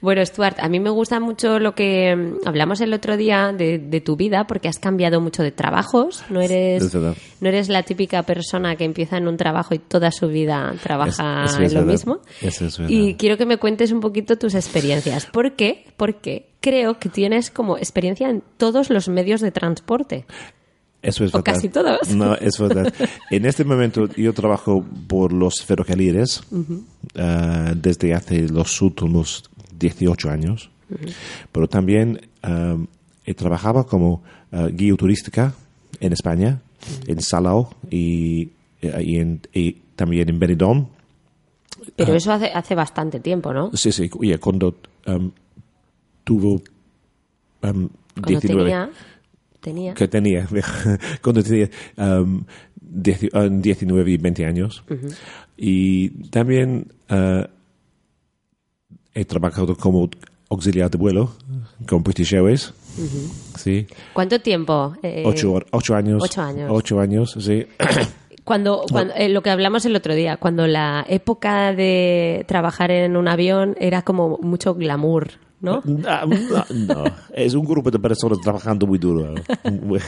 Bueno, 0.00 0.24
Stuart, 0.26 0.58
a 0.58 0.68
mí 0.68 0.80
me 0.80 0.90
gusta 0.90 1.20
mucho 1.20 1.60
lo 1.60 1.76
que 1.76 2.16
mm, 2.16 2.48
hablamos 2.48 2.80
el 2.80 2.92
otro 2.92 3.16
día 3.16 3.52
de, 3.56 3.78
de 3.78 4.00
tu 4.00 4.16
vida, 4.16 4.48
porque 4.48 4.66
has 4.68 4.80
cambiado 4.80 5.20
mucho 5.20 5.44
de 5.44 5.52
trabajos. 5.52 6.24
No 6.28 6.40
eres, 6.40 6.92
no 6.94 7.48
eres 7.48 7.68
la 7.68 7.84
típica 7.84 8.24
persona 8.24 8.74
que 8.74 8.84
empieza 8.84 9.16
en 9.16 9.28
un 9.28 9.36
trabajo 9.36 9.72
y 9.74 9.78
toda 9.78 10.10
su 10.10 10.26
vida 10.26 10.74
trabaja 10.82 11.44
en 11.58 11.62
lo 11.62 11.68
verdad. 11.80 11.84
mismo. 11.86 12.18
Y 12.88 13.14
quiero 13.14 13.36
que 13.36 13.46
me 13.46 13.58
cuentes 13.58 13.92
un 13.92 14.00
poquito 14.00 14.36
tus 14.36 14.56
experiencias. 14.56 15.26
¿Por 15.26 15.39
qué? 15.56 15.84
Porque 15.96 16.46
creo 16.60 16.98
que 16.98 17.08
tienes 17.08 17.50
como 17.50 17.76
experiencia 17.78 18.28
en 18.30 18.42
todos 18.56 18.90
los 18.90 19.08
medios 19.08 19.40
de 19.40 19.50
transporte. 19.50 20.24
Eso 21.02 21.24
es 21.24 21.32
O 21.34 21.38
verdad. 21.38 21.54
casi 21.54 21.68
todos. 21.70 22.14
No, 22.14 22.34
es 22.34 22.58
verdad. 22.58 22.92
En 23.30 23.46
este 23.46 23.64
momento 23.64 24.06
yo 24.16 24.34
trabajo 24.34 24.84
por 25.08 25.32
los 25.32 25.62
ferrocarriles 25.64 26.42
ah, 27.16 27.72
desde 27.76 28.12
hace 28.14 28.48
los 28.48 28.80
últimos 28.82 29.44
18 29.78 30.28
años. 30.30 30.70
Pero 31.52 31.68
también 31.68 32.20
ah, 32.42 32.76
he 33.24 33.32
trabajado 33.34 33.86
como 33.86 34.22
ah, 34.52 34.68
guía 34.70 34.94
turística 34.96 35.54
en 36.00 36.12
España, 36.12 36.60
en 37.06 37.20
Salao 37.22 37.70
y, 37.90 38.50
eh, 38.82 39.02
y 39.02 39.16
en- 39.18 39.40
y 39.54 39.72
también 39.96 40.28
en 40.28 40.38
Benidorm. 40.38 40.86
Pero 41.96 42.14
eso 42.14 42.32
hace, 42.32 42.46
hace 42.46 42.74
bastante 42.74 43.20
tiempo, 43.20 43.52
¿no? 43.52 43.70
Sí, 43.74 43.92
sí, 43.92 44.10
oye, 44.18 44.38
cuando 44.38 44.76
um, 45.06 45.30
tuvo 46.24 46.54
um, 46.54 46.60
Cuando 47.60 47.90
19, 48.26 48.62
tenía... 48.62 48.90
tenía. 49.60 49.94
que 49.94 50.08
tenía, 50.08 50.48
cuando 51.22 51.42
tenía 51.42 51.68
um, 51.96 52.38
uh, 52.38 53.60
19 53.60 54.10
y 54.10 54.16
20 54.16 54.46
años. 54.46 54.84
Y 55.56 56.10
también 56.30 56.92
uh, 57.10 57.44
he 59.14 59.24
trabajado 59.24 59.76
como 59.76 60.08
auxiliar 60.48 60.90
de 60.90 60.98
vuelo 60.98 61.32
con 61.86 62.02
British 62.02 62.34
Airways. 62.34 62.72
Sí, 63.56 63.86
¿Cuánto 64.12 64.40
tiempo? 64.40 64.94
Eh, 65.02 65.22
ocho, 65.24 65.60
ocho 65.70 65.94
años. 65.94 66.22
ocho 66.22 66.42
años. 66.42 66.70
Ocho 66.72 67.00
años, 67.00 67.36
sí. 67.38 67.66
Cuando, 68.44 68.84
cuando 68.90 69.14
eh, 69.14 69.28
lo 69.28 69.42
que 69.42 69.50
hablamos 69.50 69.84
el 69.84 69.96
otro 69.96 70.14
día, 70.14 70.36
cuando 70.36 70.66
la 70.66 71.04
época 71.08 71.72
de 71.72 72.44
trabajar 72.48 72.90
en 72.90 73.16
un 73.16 73.28
avión 73.28 73.76
era 73.78 74.02
como 74.02 74.38
mucho 74.42 74.74
glamour, 74.74 75.32
¿no? 75.60 75.82
No, 75.84 76.26
no, 76.26 76.64
no. 76.94 77.04
es 77.34 77.54
un 77.54 77.64
grupo 77.64 77.90
de 77.90 77.98
personas 77.98 78.40
trabajando 78.40 78.86
muy 78.86 78.98
duro. 78.98 79.34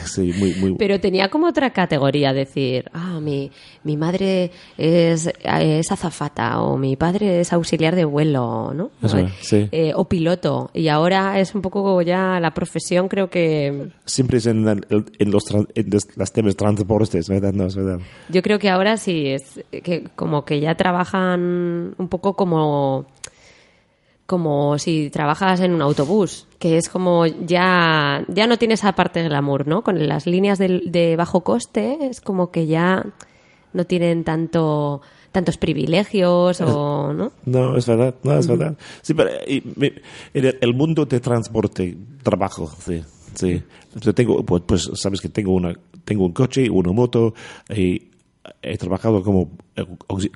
Sí, 0.05 0.33
muy, 0.37 0.53
muy, 0.55 0.75
Pero 0.75 0.99
tenía 0.99 1.29
como 1.29 1.47
otra 1.47 1.71
categoría, 1.71 2.33
decir, 2.33 2.85
ah, 2.93 3.19
mi, 3.21 3.51
mi 3.83 3.97
madre 3.97 4.51
es, 4.77 5.29
es 5.43 5.91
azafata 5.91 6.61
o 6.61 6.77
mi 6.77 6.95
padre 6.95 7.39
es 7.41 7.53
auxiliar 7.53 7.95
de 7.95 8.05
vuelo, 8.05 8.73
¿no? 8.73 8.91
Eso 9.01 9.17
es, 9.19 9.31
sí. 9.41 9.67
Eh, 9.71 9.93
o 9.95 10.05
piloto. 10.05 10.69
Y 10.73 10.87
ahora 10.87 11.39
es 11.39 11.53
un 11.55 11.61
poco 11.61 12.01
ya 12.01 12.39
la 12.39 12.53
profesión, 12.53 13.07
creo 13.07 13.29
que... 13.29 13.89
siempre 14.05 14.37
es 14.39 14.45
en, 14.47 14.65
la- 14.65 14.71
en 14.73 15.31
los, 15.31 15.43
en 15.75 15.89
las 16.15 16.31
temas 16.33 16.55
transportes, 16.55 17.29
¿verdad? 17.29 17.53
No, 17.53 17.65
es 17.65 17.75
verdad. 17.75 17.99
Yo 18.29 18.41
creo 18.41 18.59
que 18.59 18.69
ahora 18.69 18.97
sí, 18.97 19.27
es 19.27 19.63
que 19.83 20.05
como 20.15 20.45
que 20.45 20.59
ya 20.59 20.75
trabajan 20.75 21.93
un 21.97 22.07
poco 22.09 22.35
como 22.35 23.05
como 24.25 24.77
si 24.79 25.09
trabajas 25.09 25.59
en 25.59 25.73
un 25.73 25.81
autobús, 25.81 26.47
que 26.59 26.77
es 26.77 26.89
como 26.89 27.25
ya 27.25 28.23
ya 28.27 28.47
no 28.47 28.57
tiene 28.57 28.75
esa 28.75 28.93
parte 28.93 29.23
glamour, 29.23 29.67
¿no? 29.67 29.83
Con 29.83 30.07
las 30.07 30.25
líneas 30.25 30.59
de, 30.59 30.81
de 30.85 31.15
bajo 31.15 31.41
coste 31.41 31.97
es 32.01 32.21
como 32.21 32.51
que 32.51 32.67
ya 32.67 33.05
no 33.73 33.85
tienen 33.85 34.23
tanto 34.23 35.01
tantos 35.31 35.57
privilegios 35.57 36.61
o 36.61 37.11
no 37.17 37.31
No, 37.45 37.75
es 37.75 37.85
verdad, 37.85 38.15
no, 38.23 38.37
es 38.37 38.47
verdad. 38.47 38.77
Sí, 39.01 39.13
pero 39.13 39.31
y, 39.45 39.61
el, 40.33 40.57
el 40.61 40.73
mundo 40.73 41.05
de 41.05 41.19
transporte, 41.19 41.97
trabajo, 42.21 42.71
sí, 42.79 43.03
sí. 43.33 43.61
Yo 43.99 44.13
tengo, 44.13 44.43
pues, 44.43 44.63
pues, 44.65 44.89
sabes 44.93 45.19
que 45.19 45.29
tengo 45.29 45.53
una, 45.53 45.73
tengo 46.05 46.25
un 46.25 46.31
coche, 46.31 46.69
una 46.69 46.91
moto, 46.91 47.33
y 47.69 48.12
he 48.61 48.77
trabajado 48.77 49.23
como, 49.23 49.51
eh, 49.75 49.85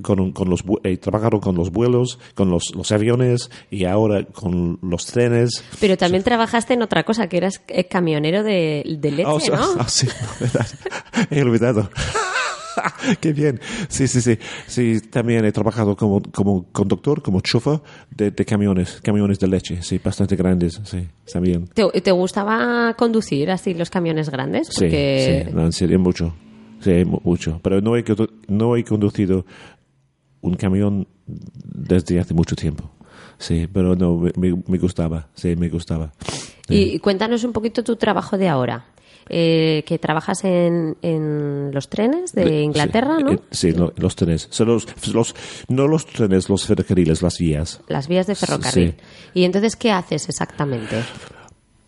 con, 0.02 0.32
con 0.32 0.50
los, 0.50 0.64
he 0.84 0.98
trabajado 0.98 1.40
con 1.40 1.56
los 1.56 1.72
vuelos, 1.72 2.20
con 2.36 2.50
los, 2.50 2.74
los 2.76 2.92
aviones, 2.92 3.50
y 3.70 3.86
ahora 3.86 4.26
con 4.26 4.80
los 4.82 5.06
trenes. 5.06 5.64
pero 5.80 5.98
también 5.98 6.24
trabajaste 6.24 6.74
en 6.74 6.82
otra 6.82 7.04
cosa 7.04 7.28
que 7.28 7.38
eras 7.38 7.62
eh, 7.68 7.86
camionero 7.86 8.44
de, 8.44 8.84
de 9.00 9.12
leche, 9.12 9.30
o 9.30 9.40
sea, 9.40 9.58
¿no? 9.58 9.66
ah, 9.80 9.88
sí, 9.90 10.08
verdad. 10.40 10.68
He 11.32 11.42
olvidado. 11.42 11.90
Qué 13.20 13.34
bien. 13.34 13.60
Sí, 13.90 14.08
sí, 14.08 14.22
sí. 14.22 14.38
Sí, 14.68 15.02
también 15.10 15.44
he 15.46 15.52
trabajado 15.52 15.96
como, 15.96 16.22
como 16.22 16.66
conductor, 16.72 17.22
como 17.22 17.42
chofer 17.42 17.82
de, 18.12 18.32
de 18.32 18.46
camiones, 18.46 19.00
camiones 19.02 19.40
de 19.40 19.48
leche, 19.48 19.82
sí, 19.82 20.00
bastante 20.04 20.36
grandes, 20.36 20.80
sí, 20.84 21.08
también. 21.32 21.68
¿Te, 21.74 21.84
te 22.02 22.12
gustaba 22.12 22.94
conducir 22.94 23.50
así 23.52 23.74
los 23.74 23.90
camiones 23.90 24.30
grandes? 24.30 24.68
Sí, 24.68 24.82
Porque 24.82 25.46
sí, 25.48 25.54
no, 25.56 25.66
en 25.66 25.72
serio, 25.72 26.00
mucho. 26.00 26.34
Sí, 26.82 27.06
mu- 27.06 27.22
mucho. 27.24 27.60
Pero 27.64 27.82
no 27.82 27.96
he, 27.98 28.04
no 28.48 28.76
he 28.76 28.84
conducido 28.84 29.46
un 30.42 30.56
camión 30.56 31.08
desde 31.26 32.20
hace 32.20 32.34
mucho 32.34 32.56
tiempo. 32.56 32.90
Sí, 33.40 33.68
pero 33.72 33.96
no, 33.96 34.18
me, 34.18 34.32
me- 34.68 34.78
gustaba, 34.78 35.28
sí, 35.36 35.56
me 35.56 35.70
gustaba. 35.70 36.12
Y 36.70 37.00
cuéntanos 37.00 37.44
un 37.44 37.54
poquito 37.54 37.84
tu 37.84 37.96
trabajo 37.96 38.38
de 38.38 38.48
ahora. 38.48 38.86
Eh, 39.30 39.84
que 39.86 40.00
trabajas 40.00 40.46
en, 40.46 40.96
en 41.02 41.72
los 41.74 41.90
trenes 41.90 42.32
de 42.32 42.62
Inglaterra, 42.62 43.18
sí, 43.18 43.24
¿no? 43.26 43.32
eh, 43.34 43.40
Sí, 43.52 43.72
lo- 43.74 43.92
los 43.98 44.16
trenes. 44.16 44.48
Son 44.52 44.70
los, 44.70 44.88
los, 45.14 45.36
no 45.68 45.86
los 45.86 46.06
trenes, 46.06 46.48
los 46.50 46.66
ferrocarriles, 46.66 47.22
las 47.22 47.38
vías. 47.38 47.82
Las 47.90 48.08
vías 48.08 48.26
de 48.28 48.36
ferrocarril. 48.36 48.92
Sí. 48.92 48.96
¿Y 49.34 49.44
entonces 49.44 49.76
qué 49.76 49.92
haces 49.92 50.30
exactamente? 50.30 50.96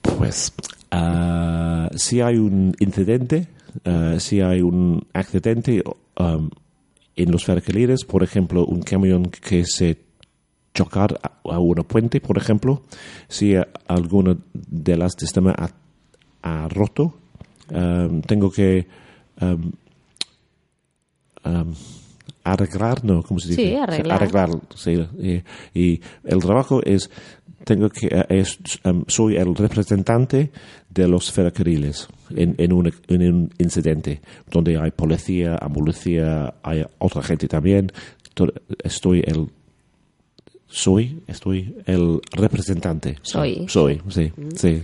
Pues, 0.02 0.52
ah, 0.92 1.90
si 1.96 2.20
hay 2.20 2.38
un 2.38 2.76
incidente, 2.80 3.48
ah, 3.86 4.16
si 4.20 4.42
hay 4.42 4.62
un 4.62 5.06
accidente 5.14 5.84
um, 6.18 6.50
en 7.16 7.32
los 7.32 7.44
ferrocarriles, 7.44 8.06
por 8.06 8.24
ejemplo, 8.24 8.66
un 8.66 8.82
camión 8.82 9.24
que 9.24 9.66
se 9.66 9.98
chocar 10.74 11.20
a, 11.22 11.32
a 11.52 11.60
una 11.60 11.84
puente, 11.84 12.22
por 12.22 12.38
ejemplo, 12.38 12.84
si 13.28 13.56
alguna 13.88 14.38
de 14.54 14.98
las 14.98 15.14
sistemas 15.18 15.56
ha, 15.58 15.72
ha 16.42 16.68
roto, 16.70 17.16
um, 17.72 18.22
tengo 18.22 18.50
que 18.52 18.88
um, 19.42 19.72
um, 21.44 21.74
arreglar, 22.44 23.04
no, 23.04 23.24
¿cómo 23.24 23.40
se 23.40 23.50
dice? 23.50 23.62
Sí, 23.62 23.76
arreglar. 23.76 24.24
Arreglar, 24.24 24.50
sí. 24.76 24.94
Y, 25.20 25.44
y 25.80 26.02
el 26.24 26.40
trabajo 26.40 26.82
es, 26.84 27.10
tengo 27.66 27.90
que, 27.90 28.08
eh, 28.08 28.26
es, 28.30 28.60
um, 28.86 29.04
soy 29.08 29.36
el 29.36 29.56
representante 29.56 30.52
de 30.90 31.08
los 31.08 31.32
ferrocarriles 31.32 32.08
en, 32.36 32.56
en, 32.58 32.74
un, 32.74 32.92
en 33.08 33.34
un 33.34 33.54
incidente 33.60 34.22
donde 34.52 34.78
hay 34.80 34.92
policía, 34.92 35.56
ambulancia, 35.62 36.56
hay 36.64 36.86
otra 36.98 37.22
gente 37.24 37.48
también. 37.48 37.92
To- 38.34 38.52
Estoy 38.84 39.24
el 39.26 39.48
soy, 40.68 41.24
estoy 41.28 41.76
el 41.86 42.22
representante. 42.32 43.18
Soy. 43.22 43.66
Soy, 43.68 44.02
sí, 44.10 44.32
sí. 44.56 44.82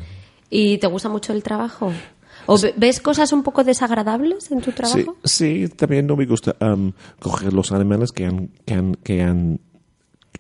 ¿Y 0.49 0.77
te 0.79 0.87
gusta 0.87 1.09
mucho 1.09 1.31
el 1.33 1.43
trabajo? 1.43 1.91
¿O 2.47 2.57
ve- 2.59 2.73
ves 2.77 2.99
cosas 3.01 3.31
un 3.33 3.43
poco 3.43 3.63
desagradables 3.63 4.51
en 4.51 4.61
tu 4.61 4.71
Sí, 4.71 4.75
trabajo? 4.77 5.17
sí, 5.23 5.67
también 5.75 6.05
no 6.07 6.15
me 6.15 6.25
gusta 6.25 6.55
um, 6.61 6.91
coger 7.19 7.53
los 7.53 7.71
animales 7.71 8.11
que 8.11 8.25
han, 8.25 8.49
que 8.65 8.73
han, 8.73 8.95
que 9.03 9.21
han 9.21 9.59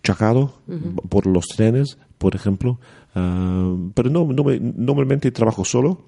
chocado 0.03 0.59
por 1.09 1.25
los 1.25 1.45
trenes, 1.47 1.97
por 2.17 2.35
ejemplo. 2.35 2.79
Um, 3.15 3.91
pero 3.93 4.09
no, 4.09 4.25
no 4.25 4.43
me- 4.43 4.59
normalmente 4.59 5.31
trabajo 5.31 5.63
solo 5.63 6.01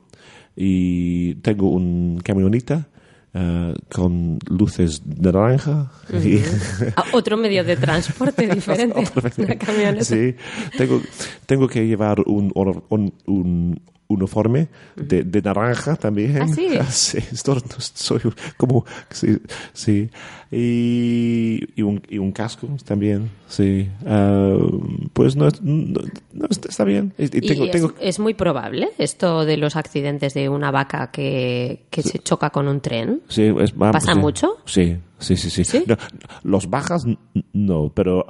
y 0.56 1.36
tengo 1.36 1.70
un 1.70 2.20
camioneta 2.24 2.88
uh, 3.34 3.74
con 3.94 4.40
luces 4.50 5.02
de 5.06 5.32
naranja. 5.32 5.92
y- 6.12 6.40
Ah, 6.96 7.04
otro 7.14 7.38
medio 7.38 7.64
de 7.64 7.78
transporte 7.78 8.48
diferente. 8.54 9.06
Una 9.38 9.56
camioneta. 9.58 10.04
Sí, 10.04 10.36
tengo, 10.78 11.02
tengo 11.46 11.68
que 11.68 11.86
llevar 11.88 12.22
un, 12.26 12.52
un, 12.90 13.14
un 13.26 13.80
uniforme 14.10 14.70
de, 14.96 15.24
de 15.24 15.42
naranja 15.42 15.96
también. 15.96 16.42
¿Ah, 16.42 16.48
sí? 16.48 16.68
Sí, 16.90 17.18
estoy, 17.32 17.62
soy 17.78 18.22
como, 18.58 18.86
sí, 19.10 19.38
sí. 19.74 20.10
Y, 20.50 21.60
y, 21.76 21.82
un, 21.82 22.02
y 22.10 22.18
un 22.18 22.32
casco 22.32 22.68
también, 22.86 23.30
sí. 23.48 23.90
Ah, 24.06 24.56
pues 25.14 25.36
no, 25.36 25.50
no, 25.62 26.02
no, 26.34 26.48
está 26.50 26.84
bien. 26.84 27.14
Y, 27.18 27.24
Y 27.46 27.64
es, 27.66 27.72
tengo, 27.72 27.94
es 28.00 28.20
muy 28.20 28.34
probable 28.34 28.90
esto 28.98 29.44
de 29.46 29.58
los 29.58 29.76
accidentes 29.76 30.34
de 30.34 30.48
una 30.50 30.72
vaca 30.72 31.12
que, 31.12 31.86
que 31.90 32.02
se 32.02 32.20
choca 32.20 32.50
con 32.50 32.68
un 32.68 32.80
tren. 32.82 33.22
Sí, 33.28 33.54
es- 33.60 33.76
vamos, 33.76 33.94
¿Pasa 34.04 34.16
mucho? 34.16 34.58
Sí, 34.66 34.98
sí, 35.20 35.36
sí. 35.36 35.64
sí. 35.66 35.84
Los 36.44 36.70
bajas, 36.70 37.06
no, 37.54 37.92
pero 37.94 38.26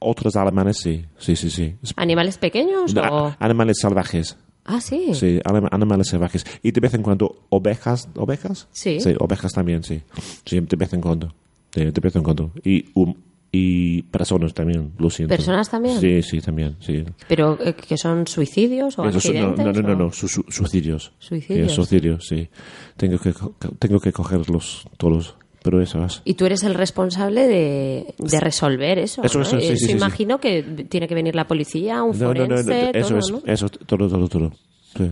otros 0.00 0.34
alemanes 0.34 0.78
sí, 0.78 1.04
sí, 1.18 1.36
sí, 1.36 1.48
sí. 1.48 1.76
¿Animales 1.96 2.38
pequeños 2.38 2.92
No, 2.94 3.02
o...? 3.02 3.36
Animales 3.38 3.78
salvajes. 3.80 4.36
Ah, 4.64 4.80
sí. 4.80 5.12
Sí, 5.14 5.40
anim- 5.44 5.68
animales 5.70 6.08
salvajes. 6.08 6.44
Y 6.62 6.70
de 6.70 6.80
vez 6.80 6.94
en 6.94 7.02
cuando 7.02 7.36
ovejas, 7.48 8.08
¿ovejas? 8.16 8.68
Sí. 8.72 9.00
Sí, 9.00 9.14
ovejas 9.18 9.52
también, 9.52 9.82
sí. 9.82 10.02
Sí, 10.44 10.60
de 10.60 10.76
vez 10.76 10.92
en 10.92 11.00
cuando. 11.00 11.34
De, 11.74 11.90
de 11.90 12.00
vez 12.00 12.14
en 12.16 12.22
cuando. 12.22 12.52
Y, 12.62 12.84
um, 12.94 13.14
y 13.50 14.02
personas 14.04 14.54
también, 14.54 14.92
lo 14.98 15.10
siento. 15.10 15.34
¿Personas 15.34 15.68
también? 15.68 16.00
Sí, 16.00 16.22
sí, 16.22 16.40
también, 16.40 16.76
sí. 16.80 17.04
¿Pero 17.28 17.58
eh, 17.62 17.74
que 17.74 17.98
son 17.98 18.26
suicidios 18.26 18.98
o 18.98 19.04
Eso 19.06 19.18
es- 19.18 19.34
no, 19.40 19.54
no, 19.54 19.72
no, 19.72 19.82
no, 19.82 19.92
o- 19.92 19.96
no, 19.96 20.12
su- 20.12 20.28
su- 20.28 20.44
suicidios. 20.48 21.12
Suicidios. 21.18 21.70
Sí, 21.70 21.74
suicidios, 21.76 22.26
sí. 22.26 22.48
Tengo 22.96 23.18
que, 23.18 23.34
tengo 23.78 24.00
que 24.00 24.12
cogerlos 24.12 24.86
todos, 24.96 25.34
eso. 25.80 26.22
Y 26.24 26.34
tú 26.34 26.44
eres 26.46 26.62
el 26.64 26.74
responsable 26.74 27.46
de, 27.46 28.14
de 28.18 28.40
resolver 28.40 28.98
eso. 28.98 29.22
Eso, 29.22 29.38
¿no? 29.38 29.44
eso, 29.44 29.58
sí, 29.60 29.66
Eh, 29.66 29.76
sí, 29.76 29.78
se 29.78 29.86
sí, 29.86 29.92
imagino 29.92 30.38
que 30.38 30.62
tiene 30.88 31.06
que 31.08 31.14
venir 31.14 31.34
la 31.36 31.46
policía, 31.46 32.02
un 32.02 32.18
No, 32.18 32.34
no, 32.34 32.46
no, 32.46 32.56
no, 32.56 32.62
forense, 32.62 32.90
eso 32.98 33.08
todo, 33.08 33.18
es, 33.18 33.32
eso, 33.46 33.68
todo, 33.68 34.08
todo, 34.08 34.28
todo. 34.28 34.52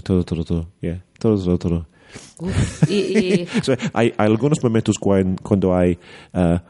Todo, 0.02 0.24
todo, 0.24 0.44
todo. 0.44 0.68
Yeah, 0.82 1.02
todo, 1.18 1.42
todo, 1.42 1.58
todo. 1.58 1.86
Y, 2.88 2.94
y- 2.94 3.46
So, 3.62 3.72
hay, 3.94 4.12
hay 4.16 4.26
algunos 4.26 4.62
momentos 4.62 4.96
cuan- 4.98 5.36
cuando 5.42 5.74
hay 5.74 5.98
ah, 6.34 6.62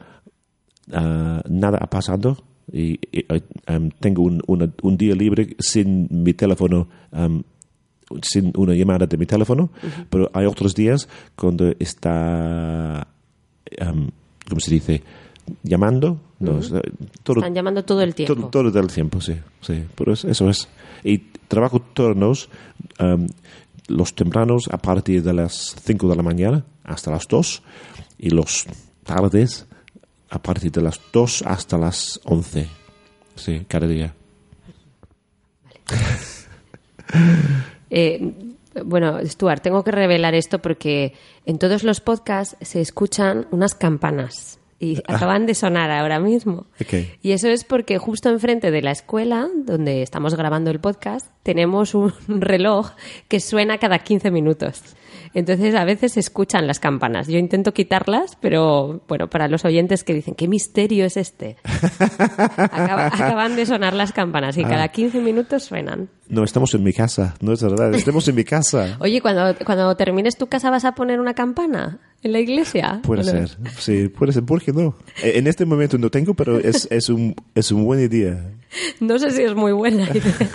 ah, 0.92 1.42
nada 1.48 1.78
ha 1.80 1.88
pasado 1.88 2.36
y, 2.72 3.00
y, 3.10 3.24
um, 3.68 3.90
tengo 3.98 4.22
un, 4.22 4.40
una- 4.46 4.70
un 4.82 4.96
día 4.96 5.14
libre 5.14 5.56
sin 5.58 6.06
mi 6.10 6.34
teléfono, 6.34 6.88
um, 7.12 7.42
sin 8.22 8.52
una 8.56 8.74
llamada 8.74 9.06
de 9.06 9.16
mi 9.16 9.26
teléfono, 9.26 9.70
pero 10.08 10.30
hay 10.32 10.46
otros 10.46 10.74
días 10.74 11.08
cuando 11.36 11.72
está, 11.78 13.08
um, 13.80 14.08
¿cómo 14.48 14.60
se 14.60 14.70
dice? 14.70 15.02
Llamando, 15.62 16.20
no, 16.38 16.58
es, 16.60 16.70
eh, 16.70 16.80
todo, 17.22 17.40
están 17.40 17.54
llamando 17.54 17.84
todo 17.84 18.02
el 18.02 18.14
tiempo. 18.14 18.34
todo, 18.48 18.70
todo 18.70 18.80
el 18.80 18.86
tiempo, 18.92 19.20
sí. 19.20 19.34
sí. 19.60 19.84
Pero 19.96 20.12
es- 20.12 20.24
eso 20.24 20.48
es. 20.48 20.68
Y 21.02 21.18
trabajo 21.48 21.80
turnos 21.80 22.48
um, 23.00 23.26
los 23.88 24.14
tempranos 24.14 24.68
a 24.70 24.78
partir 24.78 25.22
de 25.22 25.32
las 25.32 25.74
5 25.82 26.08
de 26.08 26.16
la 26.16 26.22
mañana 26.22 26.64
hasta 26.84 27.10
las 27.10 27.26
2 27.26 27.62
y 28.18 28.30
los 28.30 28.66
tardes 29.02 29.66
a 30.28 30.40
partir 30.40 30.70
de 30.70 30.82
las 30.82 31.00
2 31.12 31.42
hasta 31.42 31.76
las 31.76 32.20
11. 32.24 32.68
Sí, 33.34 33.64
cada 33.66 33.86
día. 33.88 34.14
Eh, 37.92 38.32
bueno, 38.84 39.18
Stuart, 39.24 39.62
tengo 39.62 39.84
que 39.84 39.90
revelar 39.90 40.34
esto 40.34 40.60
porque 40.60 41.14
en 41.46 41.58
todos 41.58 41.82
los 41.82 42.00
podcasts 42.00 42.56
se 42.60 42.80
escuchan 42.80 43.46
unas 43.50 43.74
campanas 43.74 44.60
y 44.82 44.96
acaban 45.06 45.44
de 45.46 45.54
sonar 45.54 45.90
ahora 45.90 46.18
mismo. 46.18 46.66
Y 47.22 47.32
eso 47.32 47.48
es 47.48 47.64
porque 47.64 47.98
justo 47.98 48.30
enfrente 48.30 48.70
de 48.70 48.80
la 48.82 48.90
escuela, 48.92 49.46
donde 49.66 50.02
estamos 50.02 50.34
grabando 50.34 50.70
el 50.70 50.80
podcast, 50.80 51.26
tenemos 51.42 51.94
un 51.94 52.12
reloj 52.28 52.92
que 53.28 53.38
suena 53.40 53.76
cada 53.78 53.98
15 53.98 54.30
minutos. 54.30 54.82
Entonces 55.32 55.76
a 55.76 55.84
veces 55.84 56.12
se 56.14 56.20
escuchan 56.20 56.66
las 56.66 56.80
campanas. 56.80 57.28
Yo 57.28 57.38
intento 57.38 57.72
quitarlas, 57.72 58.36
pero 58.40 59.02
bueno, 59.06 59.28
para 59.30 59.46
los 59.46 59.64
oyentes 59.64 60.02
que 60.02 60.12
dicen, 60.14 60.34
¿qué 60.34 60.48
misterio 60.48 61.04
es 61.04 61.16
este? 61.16 61.56
Acaba- 61.98 63.06
acaban 63.12 63.54
de 63.56 63.66
sonar 63.66 63.94
las 63.94 64.12
campanas 64.12 64.56
y 64.58 64.64
cada 64.64 64.88
15 64.88 65.20
minutos 65.20 65.64
suenan. 65.64 66.08
No, 66.28 66.42
estamos 66.44 66.74
en 66.74 66.82
mi 66.82 66.92
casa. 66.92 67.34
No 67.40 67.52
es 67.52 67.62
verdad. 67.62 67.94
Estamos 67.94 68.26
en 68.28 68.34
mi 68.34 68.44
casa. 68.44 68.96
Oye, 69.00 69.20
cuando, 69.20 69.54
cuando 69.64 69.94
termines 69.96 70.36
tu 70.36 70.46
casa 70.48 70.70
vas 70.70 70.84
a 70.84 70.94
poner 70.94 71.20
una 71.20 71.34
campana 71.34 71.98
en 72.22 72.32
la 72.32 72.38
iglesia. 72.40 73.00
Puede 73.02 73.24
ser. 73.24 73.56
Sí, 73.78 74.08
puede 74.08 74.32
ser. 74.32 74.44
¿Por 74.44 74.62
qué 74.62 74.72
no? 74.72 74.94
Eh, 75.22 75.32
En 75.36 75.46
este 75.46 75.64
momento 75.64 75.98
no 75.98 76.10
tengo, 76.10 76.34
pero 76.34 76.58
es, 76.58 76.86
es, 76.90 77.08
un, 77.08 77.34
es 77.54 77.70
un 77.72 77.84
buen 77.84 78.00
idea. 78.00 78.52
No 79.00 79.18
sé 79.18 79.30
si 79.32 79.42
es 79.42 79.54
muy 79.54 79.72
buena 79.72 80.04
idea. 80.14 80.48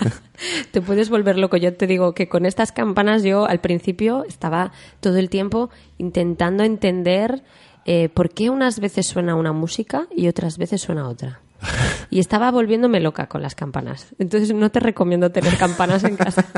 te 0.70 0.80
puedes 0.80 1.10
volver 1.10 1.38
loco. 1.38 1.56
Yo 1.56 1.74
te 1.74 1.86
digo 1.86 2.14
que 2.14 2.28
con 2.28 2.46
estas 2.46 2.72
campanas 2.72 3.22
yo 3.22 3.46
al 3.46 3.60
principio 3.60 4.24
estaba 4.26 4.72
todo 5.00 5.16
el 5.18 5.28
tiempo 5.28 5.70
intentando 5.98 6.62
entender 6.64 7.42
eh, 7.84 8.08
por 8.08 8.30
qué 8.30 8.50
unas 8.50 8.80
veces 8.80 9.06
suena 9.06 9.34
una 9.34 9.52
música 9.52 10.06
y 10.14 10.28
otras 10.28 10.58
veces 10.58 10.80
suena 10.80 11.08
otra. 11.08 11.40
Y 12.10 12.20
estaba 12.20 12.50
volviéndome 12.52 13.00
loca 13.00 13.26
con 13.26 13.42
las 13.42 13.54
campanas. 13.56 14.06
Entonces 14.18 14.54
no 14.54 14.70
te 14.70 14.78
recomiendo 14.80 15.30
tener 15.32 15.56
campanas 15.58 16.04
en 16.04 16.16
casa. 16.16 16.46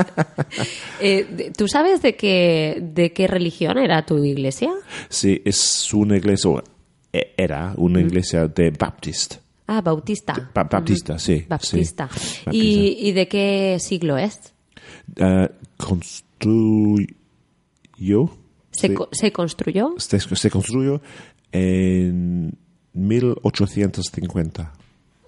Eh, 1.01 1.53
¿Tú 1.57 1.69
sabes 1.69 2.03
de 2.03 2.17
qué, 2.17 2.79
de 2.83 3.13
qué 3.13 3.27
religión 3.29 3.79
era 3.79 4.05
tu 4.05 4.23
iglesia? 4.25 4.71
Sí, 5.09 5.41
es 5.45 5.95
una 5.95 6.17
iglesia, 6.17 6.51
e- 7.13 7.35
era 7.37 7.73
una 7.77 8.01
iglesia 8.01 8.49
de 8.49 8.71
Baptist. 8.71 9.37
Ah, 9.69 9.81
Bautista. 9.81 10.51
Ba- 10.55 10.65
Baptista, 10.65 11.19
sí. 11.19 11.45
Baptista. 11.49 12.09
sí. 12.13 12.41
¿Y, 12.51 13.09
¿Y 13.09 13.13
de 13.13 13.29
qué 13.29 13.77
siglo 13.81 14.17
es? 14.19 14.53
Ah, 15.21 15.49
construyó, 15.77 17.07
¿Se, 18.71 18.89
sí, 18.89 18.95
co- 18.95 19.09
¿Se 19.13 19.31
construyó? 19.33 19.95
se, 19.99 20.19
se 20.21 20.51
construyó 20.51 21.01
en 21.53 22.57
1850. 22.95 24.73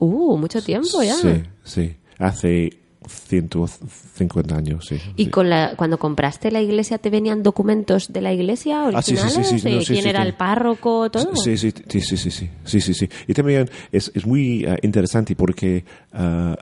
Uh, 0.00 0.36
mucho 0.38 0.62
tiempo 0.62 1.02
ya. 1.02 1.14
Sí, 1.14 1.42
sí. 1.62 1.96
Hace 2.18 2.80
150 3.06 4.56
años, 4.56 4.86
sí. 4.86 5.00
¿Y 5.16 5.26
sí. 5.26 5.30
Con 5.30 5.50
la, 5.50 5.74
cuando 5.76 5.98
compraste 5.98 6.50
la 6.50 6.60
iglesia 6.60 6.98
te 6.98 7.10
venían 7.10 7.42
documentos 7.42 8.12
de 8.12 8.20
la 8.20 8.32
iglesia 8.32 8.84
originales? 8.84 9.36
Ah, 9.36 9.44
sí, 9.44 9.44
sí, 9.44 9.58
sí, 9.58 9.58
sí. 9.60 9.76
No, 9.76 9.82
¿Quién 9.84 10.06
era 10.06 10.22
el 10.22 10.34
párroco? 10.34 11.10
Todo. 11.10 11.36
Sí, 11.36 11.56
sí, 11.56 11.70
sí, 11.70 12.00
sí, 12.00 12.16
sí, 12.16 12.50
sí, 12.64 12.80
sí, 12.80 12.94
sí. 12.94 13.08
Y 13.26 13.34
también 13.34 13.70
es, 13.92 14.10
es 14.14 14.26
muy 14.26 14.66
uh, 14.66 14.76
interesante 14.82 15.36
porque 15.36 15.84
uh, 16.14 16.54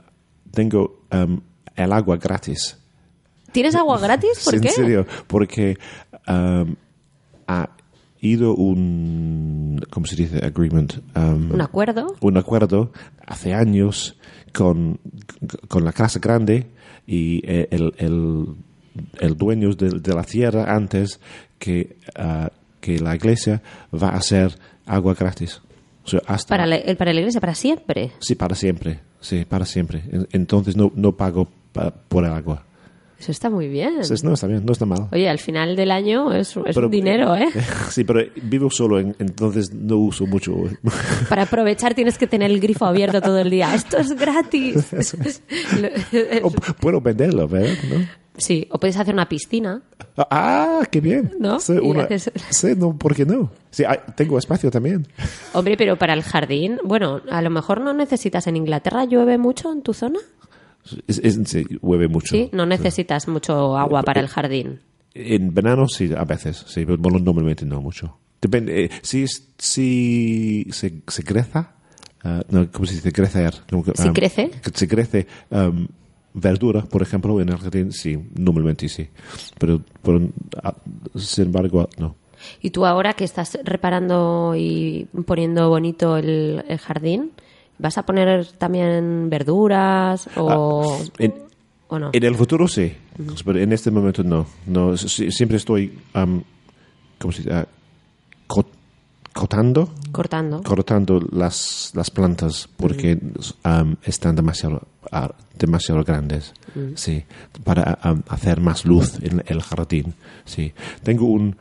tengo 0.51 1.05
um, 1.11 1.39
el 1.75 1.93
agua 1.93 2.17
gratis. 2.17 2.77
¿Tienes 3.53 3.75
agua 3.75 3.99
gratis? 3.99 4.41
¿Por 4.43 4.59
qué? 4.59 4.67
En 4.67 4.73
serio, 4.73 5.07
porque 5.27 5.77
um, 6.27 6.75
a 7.47 7.69
ido 8.21 8.53
un, 8.55 9.81
¿cómo 9.89 10.05
se 10.05 10.15
dice? 10.15 10.43
Agreement. 10.45 10.93
um, 11.15 11.51
¿Un 11.53 11.61
acuerdo? 11.61 12.15
un 12.21 12.37
acuerdo 12.37 12.91
hace 13.25 13.53
años 13.53 14.17
con, 14.53 14.99
con 15.67 15.85
la 15.85 15.91
casa 15.93 16.19
grande 16.19 16.67
y 17.07 17.41
eh, 17.49 17.67
el, 17.71 17.93
el, 17.97 18.45
el 19.19 19.37
dueño 19.37 19.73
de, 19.73 19.99
de 19.99 20.13
la 20.13 20.23
tierra 20.23 20.75
antes 20.75 21.19
que, 21.57 21.97
ah, 22.15 22.51
que 22.81 22.99
la 22.99 23.15
iglesia 23.15 23.61
va 23.93 24.09
a 24.09 24.17
hacer 24.17 24.53
agua 24.85 25.13
gratis. 25.13 25.61
O 26.05 26.07
sea, 26.09 26.21
hasta, 26.25 26.49
Para 26.49 26.65
la, 26.65 26.75
el- 26.77 26.97
para 26.97 27.13
la 27.13 27.19
iglesia, 27.19 27.39
para 27.39 27.53
siempre. 27.55 28.11
Sí, 28.19 28.35
para 28.35 28.55
siempre. 28.55 28.99
Sí, 29.21 29.45
para 29.45 29.65
siempre. 29.65 30.03
En- 30.11 30.27
Entonces 30.31 30.75
no, 30.75 30.91
no 30.95 31.11
pago 31.15 31.47
pa- 31.71 31.91
por 31.91 32.25
el 32.25 32.31
agua. 32.31 32.65
Eso 33.19 33.31
está 33.33 33.49
muy 33.49 33.67
bien. 33.67 33.89
Entonces, 33.89 34.23
no 34.23 34.33
está 34.33 34.47
bien, 34.47 34.65
no 34.65 34.71
está 34.71 34.85
mal. 34.85 35.07
Oye, 35.11 35.27
al 35.29 35.39
final 35.39 35.75
del 35.75 35.91
año 35.91 36.31
es, 36.33 36.55
es 36.55 36.73
Pero- 36.75 36.87
un 36.87 36.91
dinero, 36.91 37.35
¿eh? 37.35 37.49
Sí, 37.89 38.03
pero 38.05 38.21
vivo 38.43 38.69
solo, 38.71 38.97
en- 38.99 39.15
entonces 39.19 39.73
no 39.73 39.97
uso 39.97 40.25
mucho. 40.25 40.55
Para 41.29 41.43
aprovechar 41.43 41.93
tienes 41.93 42.17
que 42.17 42.27
tener 42.27 42.49
el 42.49 42.59
grifo 42.61 42.85
abierto 42.85 43.21
todo 43.21 43.39
el 43.39 43.49
día. 43.49 43.75
¡Esto 43.75 43.97
es 43.97 44.13
gratis! 44.15 44.87
Lo- 45.81 46.47
O 46.47 46.51
puedo 46.51 47.01
venderlo, 47.01 47.47
¿verdad? 47.47 47.73
¿No? 47.89 48.05
sí, 48.37 48.65
o 48.71 48.79
puedes 48.79 48.95
hacer 48.95 49.13
una 49.13 49.27
piscina. 49.27 49.81
Ah, 50.15 50.81
qué 50.89 51.01
bien. 51.01 51.33
¿No? 51.39 51.59
Sí, 51.59 51.73
una- 51.73 52.03
haces- 52.07 52.31
sí, 52.49 52.67
no, 52.77 52.97
¿por 52.97 53.13
qué 53.15 53.25
no? 53.25 53.51
Sí, 53.69 53.83
tengo 54.15 54.37
espacio 54.37 54.71
también. 54.71 55.05
Hombre, 55.53 55.75
pero 55.75 55.97
para 55.97 56.13
el 56.13 56.23
jardín, 56.23 56.77
bueno, 56.85 57.19
a 57.29 57.41
lo 57.41 57.49
mejor 57.49 57.81
no 57.81 57.93
necesitas. 57.93 58.47
¿En 58.47 58.55
Inglaterra 58.55 59.03
llueve 59.03 59.37
mucho 59.37 59.73
en 59.73 59.81
tu 59.81 59.93
zona? 59.93 60.19
Es, 61.07 61.19
es- 61.19 61.39
sí, 61.45 61.65
llueve 61.81 62.07
mucho. 62.07 62.35
Sí, 62.35 62.49
no 62.53 62.65
necesitas 62.65 63.27
mucho 63.27 63.77
agua 63.77 64.03
para 64.03 64.19
el 64.21 64.27
jardín. 64.27 64.79
En 65.13 65.53
verano 65.53 65.87
sí, 65.87 66.11
a 66.15 66.23
veces, 66.23 66.63
sí, 66.67 66.85
pero 66.85 66.97
normalmente 66.97 67.65
no 67.65 67.81
mucho. 67.81 68.17
Depende, 68.41 68.85
eh, 68.85 68.89
si, 69.01 69.25
si 69.57 70.65
se, 70.71 71.01
se 71.07 71.23
crece, 71.23 71.59
ah, 72.23 72.43
no, 72.49 72.71
¿cómo 72.71 72.85
se 72.85 72.95
dice? 72.95 73.11
Crecer. 73.11 73.53
Que, 73.67 73.91
¿Si 73.95 74.07
ah, 74.07 74.13
crece? 74.13 74.49
que 74.49 74.71
Se 74.73 74.87
crece 74.87 75.27
um, 75.49 75.87
verdura, 76.33 76.83
por 76.83 77.01
ejemplo, 77.01 77.39
en 77.41 77.49
el 77.49 77.57
jardín, 77.57 77.91
sí, 77.91 78.17
normalmente 78.35 78.87
sí. 78.87 79.09
Pero, 79.57 79.81
pero, 80.01 80.29
ah, 80.63 80.75
sin 81.15 81.45
embargo, 81.45 81.89
no. 81.97 82.15
Y 82.61 82.69
tú 82.69 82.85
ahora 82.85 83.13
que 83.13 83.25
estás 83.25 83.57
reparando 83.65 84.53
y 84.55 85.07
poniendo 85.25 85.67
bonito 85.67 86.15
el, 86.15 86.63
el 86.69 86.77
jardín, 86.77 87.31
¿vas 87.79 87.97
a 87.97 88.03
poner 88.05 88.45
también 88.57 89.29
verduras 89.29 90.29
o, 90.35 90.99
Ah, 91.01 91.03
En, 91.17 91.33
o 91.87 91.97
no? 91.99 92.09
en 92.13 92.23
el 92.23 92.35
futuro 92.35 92.67
sí, 92.67 92.93
pero 93.43 93.59
en 93.59 93.73
este 93.73 93.89
momento 93.91 94.23
no. 94.23 94.45
no 94.67 94.95
siempre 94.97 95.57
estoy, 95.57 95.97
um, 96.15 96.41
¿cómo 97.17 97.31
se 97.31 97.39
dice? 97.43 97.53
Ah, 97.55 97.67
co- 98.47 98.69
cortando, 99.33 99.89
Cortando. 100.11 100.61
cortando 100.63 101.19
las, 101.31 101.91
las 101.95 102.09
plantas 102.11 102.67
porque 102.77 103.17
um, 103.65 103.95
están 104.03 104.35
demasiado, 104.35 104.81
ah, 105.11 105.31
demasiado 105.57 106.03
grandes. 106.03 106.53
Sí, 106.95 107.23
para 107.63 107.97
um, 108.05 108.21
hacer 108.27 108.59
más 108.61 108.85
luz 108.85 109.17
en 109.21 109.43
el 109.47 109.61
jardín. 109.61 110.13
Sí, 110.45 110.73
tengo 111.03 111.25
un 111.25 111.55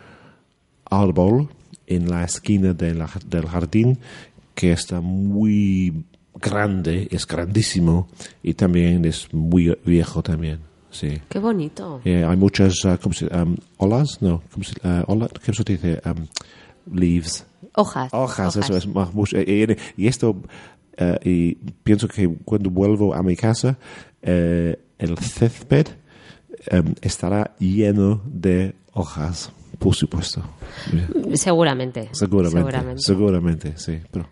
árbol 0.90 1.48
en 1.86 2.10
la 2.10 2.24
esquina 2.24 2.72
de 2.74 2.94
la- 2.94 3.10
del 3.26 3.46
jardín 3.46 3.98
que 4.54 4.72
está 4.72 5.00
muy 5.00 6.04
grande, 6.40 7.08
es 7.10 7.26
grandísimo 7.26 8.08
y 8.42 8.54
también 8.54 9.04
es 9.04 9.32
muy 9.32 9.76
viejo 9.84 10.22
también. 10.22 10.60
Sí. 10.90 11.20
Qué 11.28 11.38
bonito. 11.38 12.00
Eh, 12.04 12.24
hay 12.24 12.36
muchas 12.36 12.82
uh, 12.84 12.96
¿cómo 13.02 13.12
se, 13.14 13.26
um, 13.26 13.56
olas, 13.76 14.22
no, 14.22 14.42
¿cómo 14.50 14.64
se, 14.64 14.72
uh, 14.86 15.04
ola- 15.06 15.28
¿cómo 15.44 15.54
se 15.54 15.64
dice? 15.64 16.00
Um, 16.06 16.26
leaves. 16.98 17.44
Hojas. 17.74 18.08
Hojas, 18.12 18.56
eso 18.56 18.76
es 18.76 18.86
más 18.86 19.12
mucho. 19.12 19.38
Y, 19.38 19.76
y 19.96 20.06
esto, 20.06 20.40
eh, 20.96 21.18
y 21.24 21.54
pienso 21.82 22.08
que 22.08 22.28
cuando 22.44 22.70
vuelvo 22.70 23.14
a 23.14 23.22
mi 23.22 23.36
casa, 23.36 23.76
eh, 24.22 24.78
el 24.98 25.16
césped 25.18 25.86
em, 26.66 26.94
estará 27.02 27.54
lleno 27.58 28.22
de 28.24 28.74
hojas, 28.94 29.52
por 29.78 29.94
supuesto. 29.94 30.42
Seguramente. 31.34 32.08
Seguramente, 32.12 32.58
Seguramente. 32.58 33.02
seguramente, 33.02 33.72
sí. 33.76 33.98
Pero, 34.10 34.28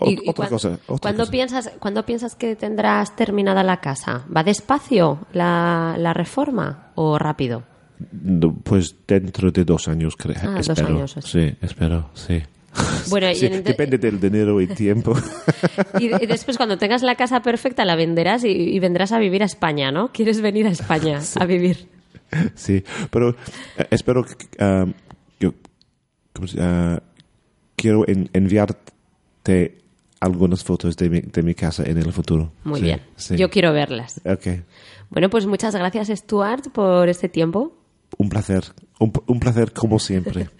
o- 0.00 0.10
Y- 0.10 0.18
y 0.24 0.30
otra 0.30 0.48
cosa. 0.48 0.78
Otra 0.86 0.98
¿cuándo, 1.00 1.22
cosa. 1.22 1.30
Piensas, 1.32 1.70
¿Cuándo 1.78 2.04
piensas 2.06 2.34
que 2.34 2.56
tendrás 2.56 3.14
terminada 3.16 3.62
la 3.62 3.80
casa? 3.80 4.24
¿Va 4.34 4.42
despacio 4.44 5.26
la, 5.32 5.96
la 5.98 6.12
reforma 6.14 6.92
o 6.94 7.18
rápido? 7.18 7.64
No, 8.12 8.54
Pues 8.54 8.94
dentro 9.06 9.50
de 9.50 9.64
dos 9.64 9.88
años, 9.88 10.16
creo. 10.16 10.36
Ah, 10.42 10.60
dos 10.64 10.78
años, 10.78 11.16
así. 11.16 11.30
Sí, 11.48 11.56
espero, 11.62 12.10
sí. 12.14 12.42
Bueno, 13.08 13.28
Sí, 13.34 13.48
depende 13.48 13.96
del 13.96 14.20
dinero 14.20 14.60
y 14.60 14.66
tiempo. 14.66 15.14
Y, 15.98 16.06
y 16.22 16.26
después 16.26 16.56
cuando 16.58 16.76
tengas 16.76 17.02
la 17.02 17.14
casa 17.14 17.40
perfecta 17.40 17.84
la 17.86 17.96
venderás 17.96 18.44
y, 18.44 18.48
y 18.50 18.78
vendrás 18.80 19.12
a 19.12 19.18
vivir 19.18 19.42
a 19.42 19.46
España, 19.46 19.90
¿no? 19.90 20.12
¿Quieres 20.12 20.40
venir 20.42 20.66
a 20.66 20.70
España 20.70 21.20
a 21.40 21.46
vivir? 21.46 21.88
sí, 22.54 22.82
pero 23.10 23.30
eh, 23.78 23.86
espero 23.90 24.24
que... 24.24 24.62
um, 24.62 24.92
yo, 25.40 25.54
¿cómo 26.34 26.48
se- 26.48 26.58
ah, 26.60 27.00
quiero 27.76 28.06
en- 28.08 28.28
enviarte 28.32 29.78
algunas 30.20 30.64
fotos 30.64 30.96
de 30.96 31.08
mi, 31.10 31.20
de 31.20 31.42
mi 31.42 31.54
casa 31.54 31.82
en 31.84 31.98
el 31.98 32.12
futuro. 32.12 32.52
Muy 32.64 32.80
Sí, 32.80 32.86
bien. 32.86 33.02
sí. 33.16 33.36
Yo 33.36 33.50
quiero 33.50 33.72
verlas. 33.72 34.20
Ok. 34.24 34.62
Bueno, 35.10 35.28
pues 35.30 35.46
muchas 35.46 35.74
gracias, 35.76 36.08
Stuart, 36.08 36.68
por 36.72 37.08
este 37.08 37.28
tiempo. 37.28 37.72
Un 38.18 38.28
placer. 38.28 38.64
Un, 38.98 39.12
un 39.26 39.40
placer 39.40 39.72
como 39.72 39.98
siempre. 39.98 40.48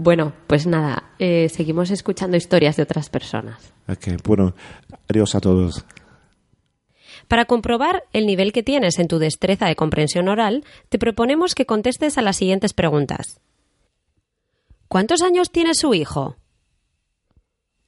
Bueno, 0.00 0.32
pues 0.46 0.64
nada, 0.68 1.10
eh, 1.18 1.48
seguimos 1.48 1.90
escuchando 1.90 2.36
historias 2.36 2.76
de 2.76 2.84
otras 2.84 3.10
personas. 3.10 3.72
ok, 3.88 4.22
bueno. 4.22 4.54
Adiós 5.08 5.34
a 5.34 5.40
todos. 5.40 5.84
Para 7.26 7.46
comprobar 7.46 8.04
el 8.12 8.24
nivel 8.24 8.52
que 8.52 8.62
tienes 8.62 9.00
en 9.00 9.08
tu 9.08 9.18
destreza 9.18 9.66
de 9.66 9.74
comprensión 9.74 10.28
oral, 10.28 10.62
te 10.88 11.00
proponemos 11.00 11.56
que 11.56 11.66
contestes 11.66 12.16
a 12.16 12.22
las 12.22 12.36
siguientes 12.36 12.74
preguntas. 12.74 13.40
¿Cuántos 14.86 15.20
años 15.20 15.50
tiene 15.50 15.74
su 15.74 15.92
hijo? 15.94 16.36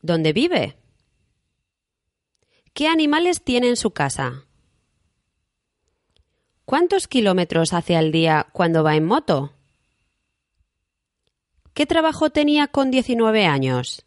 ¿Dónde 0.02 0.32
vive? 0.32 0.76
¿Qué 2.80 2.88
animales 2.88 3.44
tiene 3.44 3.68
en 3.68 3.76
su 3.76 3.90
casa? 3.90 4.46
¿Cuántos 6.64 7.08
kilómetros 7.08 7.74
hace 7.74 7.94
al 7.94 8.10
día 8.10 8.46
cuando 8.54 8.82
va 8.82 8.96
en 8.96 9.04
moto? 9.04 9.52
¿Qué 11.74 11.84
trabajo 11.84 12.30
tenía 12.30 12.68
con 12.68 12.90
19 12.90 13.44
años? 13.44 14.06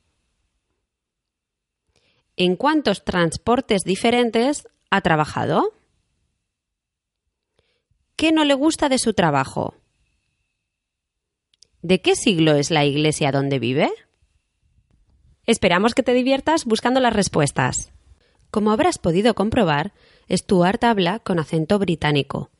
¿En 2.35 2.55
cuántos 2.55 3.05
transportes 3.05 3.83
diferentes 3.83 4.67
ha 4.89 5.01
trabajado? 5.01 5.75
¿Qué 8.15 8.31
no 8.31 8.43
le 8.43 8.55
gusta 8.55 8.89
de 8.89 8.97
su 8.97 9.13
trabajo? 9.13 9.75
¿De 11.83 12.01
qué 12.01 12.15
siglo 12.15 12.55
es 12.55 12.71
la 12.71 12.85
iglesia 12.85 13.31
donde 13.31 13.59
vive? 13.59 13.93
Esperamos 15.45 15.93
que 15.93 16.01
te 16.01 16.15
diviertas 16.15 16.65
buscando 16.65 16.99
las 16.99 17.13
respuestas. 17.13 17.92
Como 18.53 18.71
habrás 18.71 18.99
podido 18.99 19.33
comprobar, 19.33 19.93
Stuart 20.31 20.83
habla 20.83 21.17
con 21.17 21.39
acento 21.39 21.79
británico. 21.79 22.51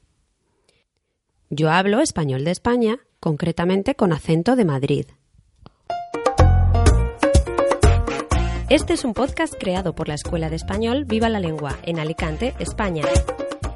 Yo 1.51 1.69
hablo 1.69 1.99
español 1.99 2.43
de 2.45 2.49
España, 2.49 2.97
concretamente 3.19 3.93
con 3.93 4.11
acento 4.11 4.55
de 4.55 4.65
Madrid. 4.65 5.05
Este 8.69 8.93
es 8.93 9.05
un 9.05 9.13
podcast 9.13 9.53
creado 9.53 9.93
por 9.93 10.07
la 10.07 10.15
Escuela 10.15 10.49
de 10.49 10.55
Español 10.55 11.05
Viva 11.05 11.29
la 11.29 11.39
Lengua 11.39 11.77
en 11.83 11.99
Alicante, 11.99 12.55
España. 12.57 13.03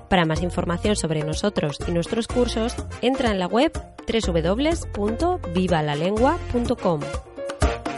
Para 0.10 0.26
más 0.26 0.42
información 0.42 0.96
sobre 0.96 1.24
nosotros 1.24 1.78
y 1.88 1.92
nuestros 1.92 2.28
cursos, 2.28 2.74
entra 3.04 3.30
en 3.30 3.38
la 3.38 3.46
web 3.46 3.72
www.vivalalengua.com. 4.08 7.02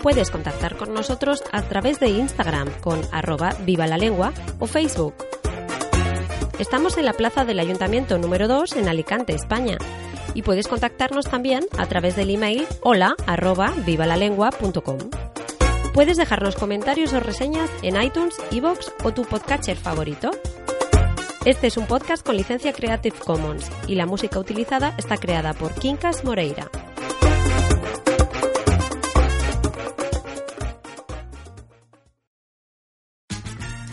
Puedes 0.01 0.31
contactar 0.31 0.77
con 0.77 0.93
nosotros 0.93 1.43
a 1.51 1.61
través 1.61 1.99
de 1.99 2.07
Instagram 2.07 2.69
con 2.81 3.01
arroba 3.11 3.53
viva 3.65 3.85
la 3.85 3.97
lengua 3.97 4.31
o 4.59 4.65
Facebook. 4.65 5.13
Estamos 6.57 6.97
en 6.97 7.05
la 7.05 7.13
plaza 7.13 7.43
del 7.43 7.59
Ayuntamiento 7.59 8.17
número 8.17 8.47
2 8.47 8.77
en 8.77 8.87
Alicante, 8.87 9.33
España. 9.33 9.77
Y 10.33 10.43
puedes 10.43 10.67
contactarnos 10.67 11.25
también 11.25 11.65
a 11.77 11.85
través 11.87 12.15
del 12.15 12.29
email 12.29 12.65
hola 12.81 13.15
arroba 13.27 13.73
vivalalengua.com. 13.85 14.99
Puedes 15.93 16.17
dejarnos 16.17 16.55
comentarios 16.55 17.11
o 17.11 17.19
reseñas 17.19 17.69
en 17.81 18.01
iTunes, 18.01 18.35
iVoox 18.51 18.93
o 19.03 19.11
tu 19.11 19.23
podcatcher 19.23 19.75
favorito. 19.75 20.31
Este 21.43 21.67
es 21.67 21.77
un 21.77 21.87
podcast 21.87 22.25
con 22.25 22.37
licencia 22.37 22.71
Creative 22.71 23.17
Commons 23.17 23.69
y 23.87 23.95
la 23.95 24.05
música 24.05 24.39
utilizada 24.39 24.93
está 24.97 25.17
creada 25.17 25.53
por 25.53 25.73
Quincas 25.73 26.23
Moreira. 26.23 26.69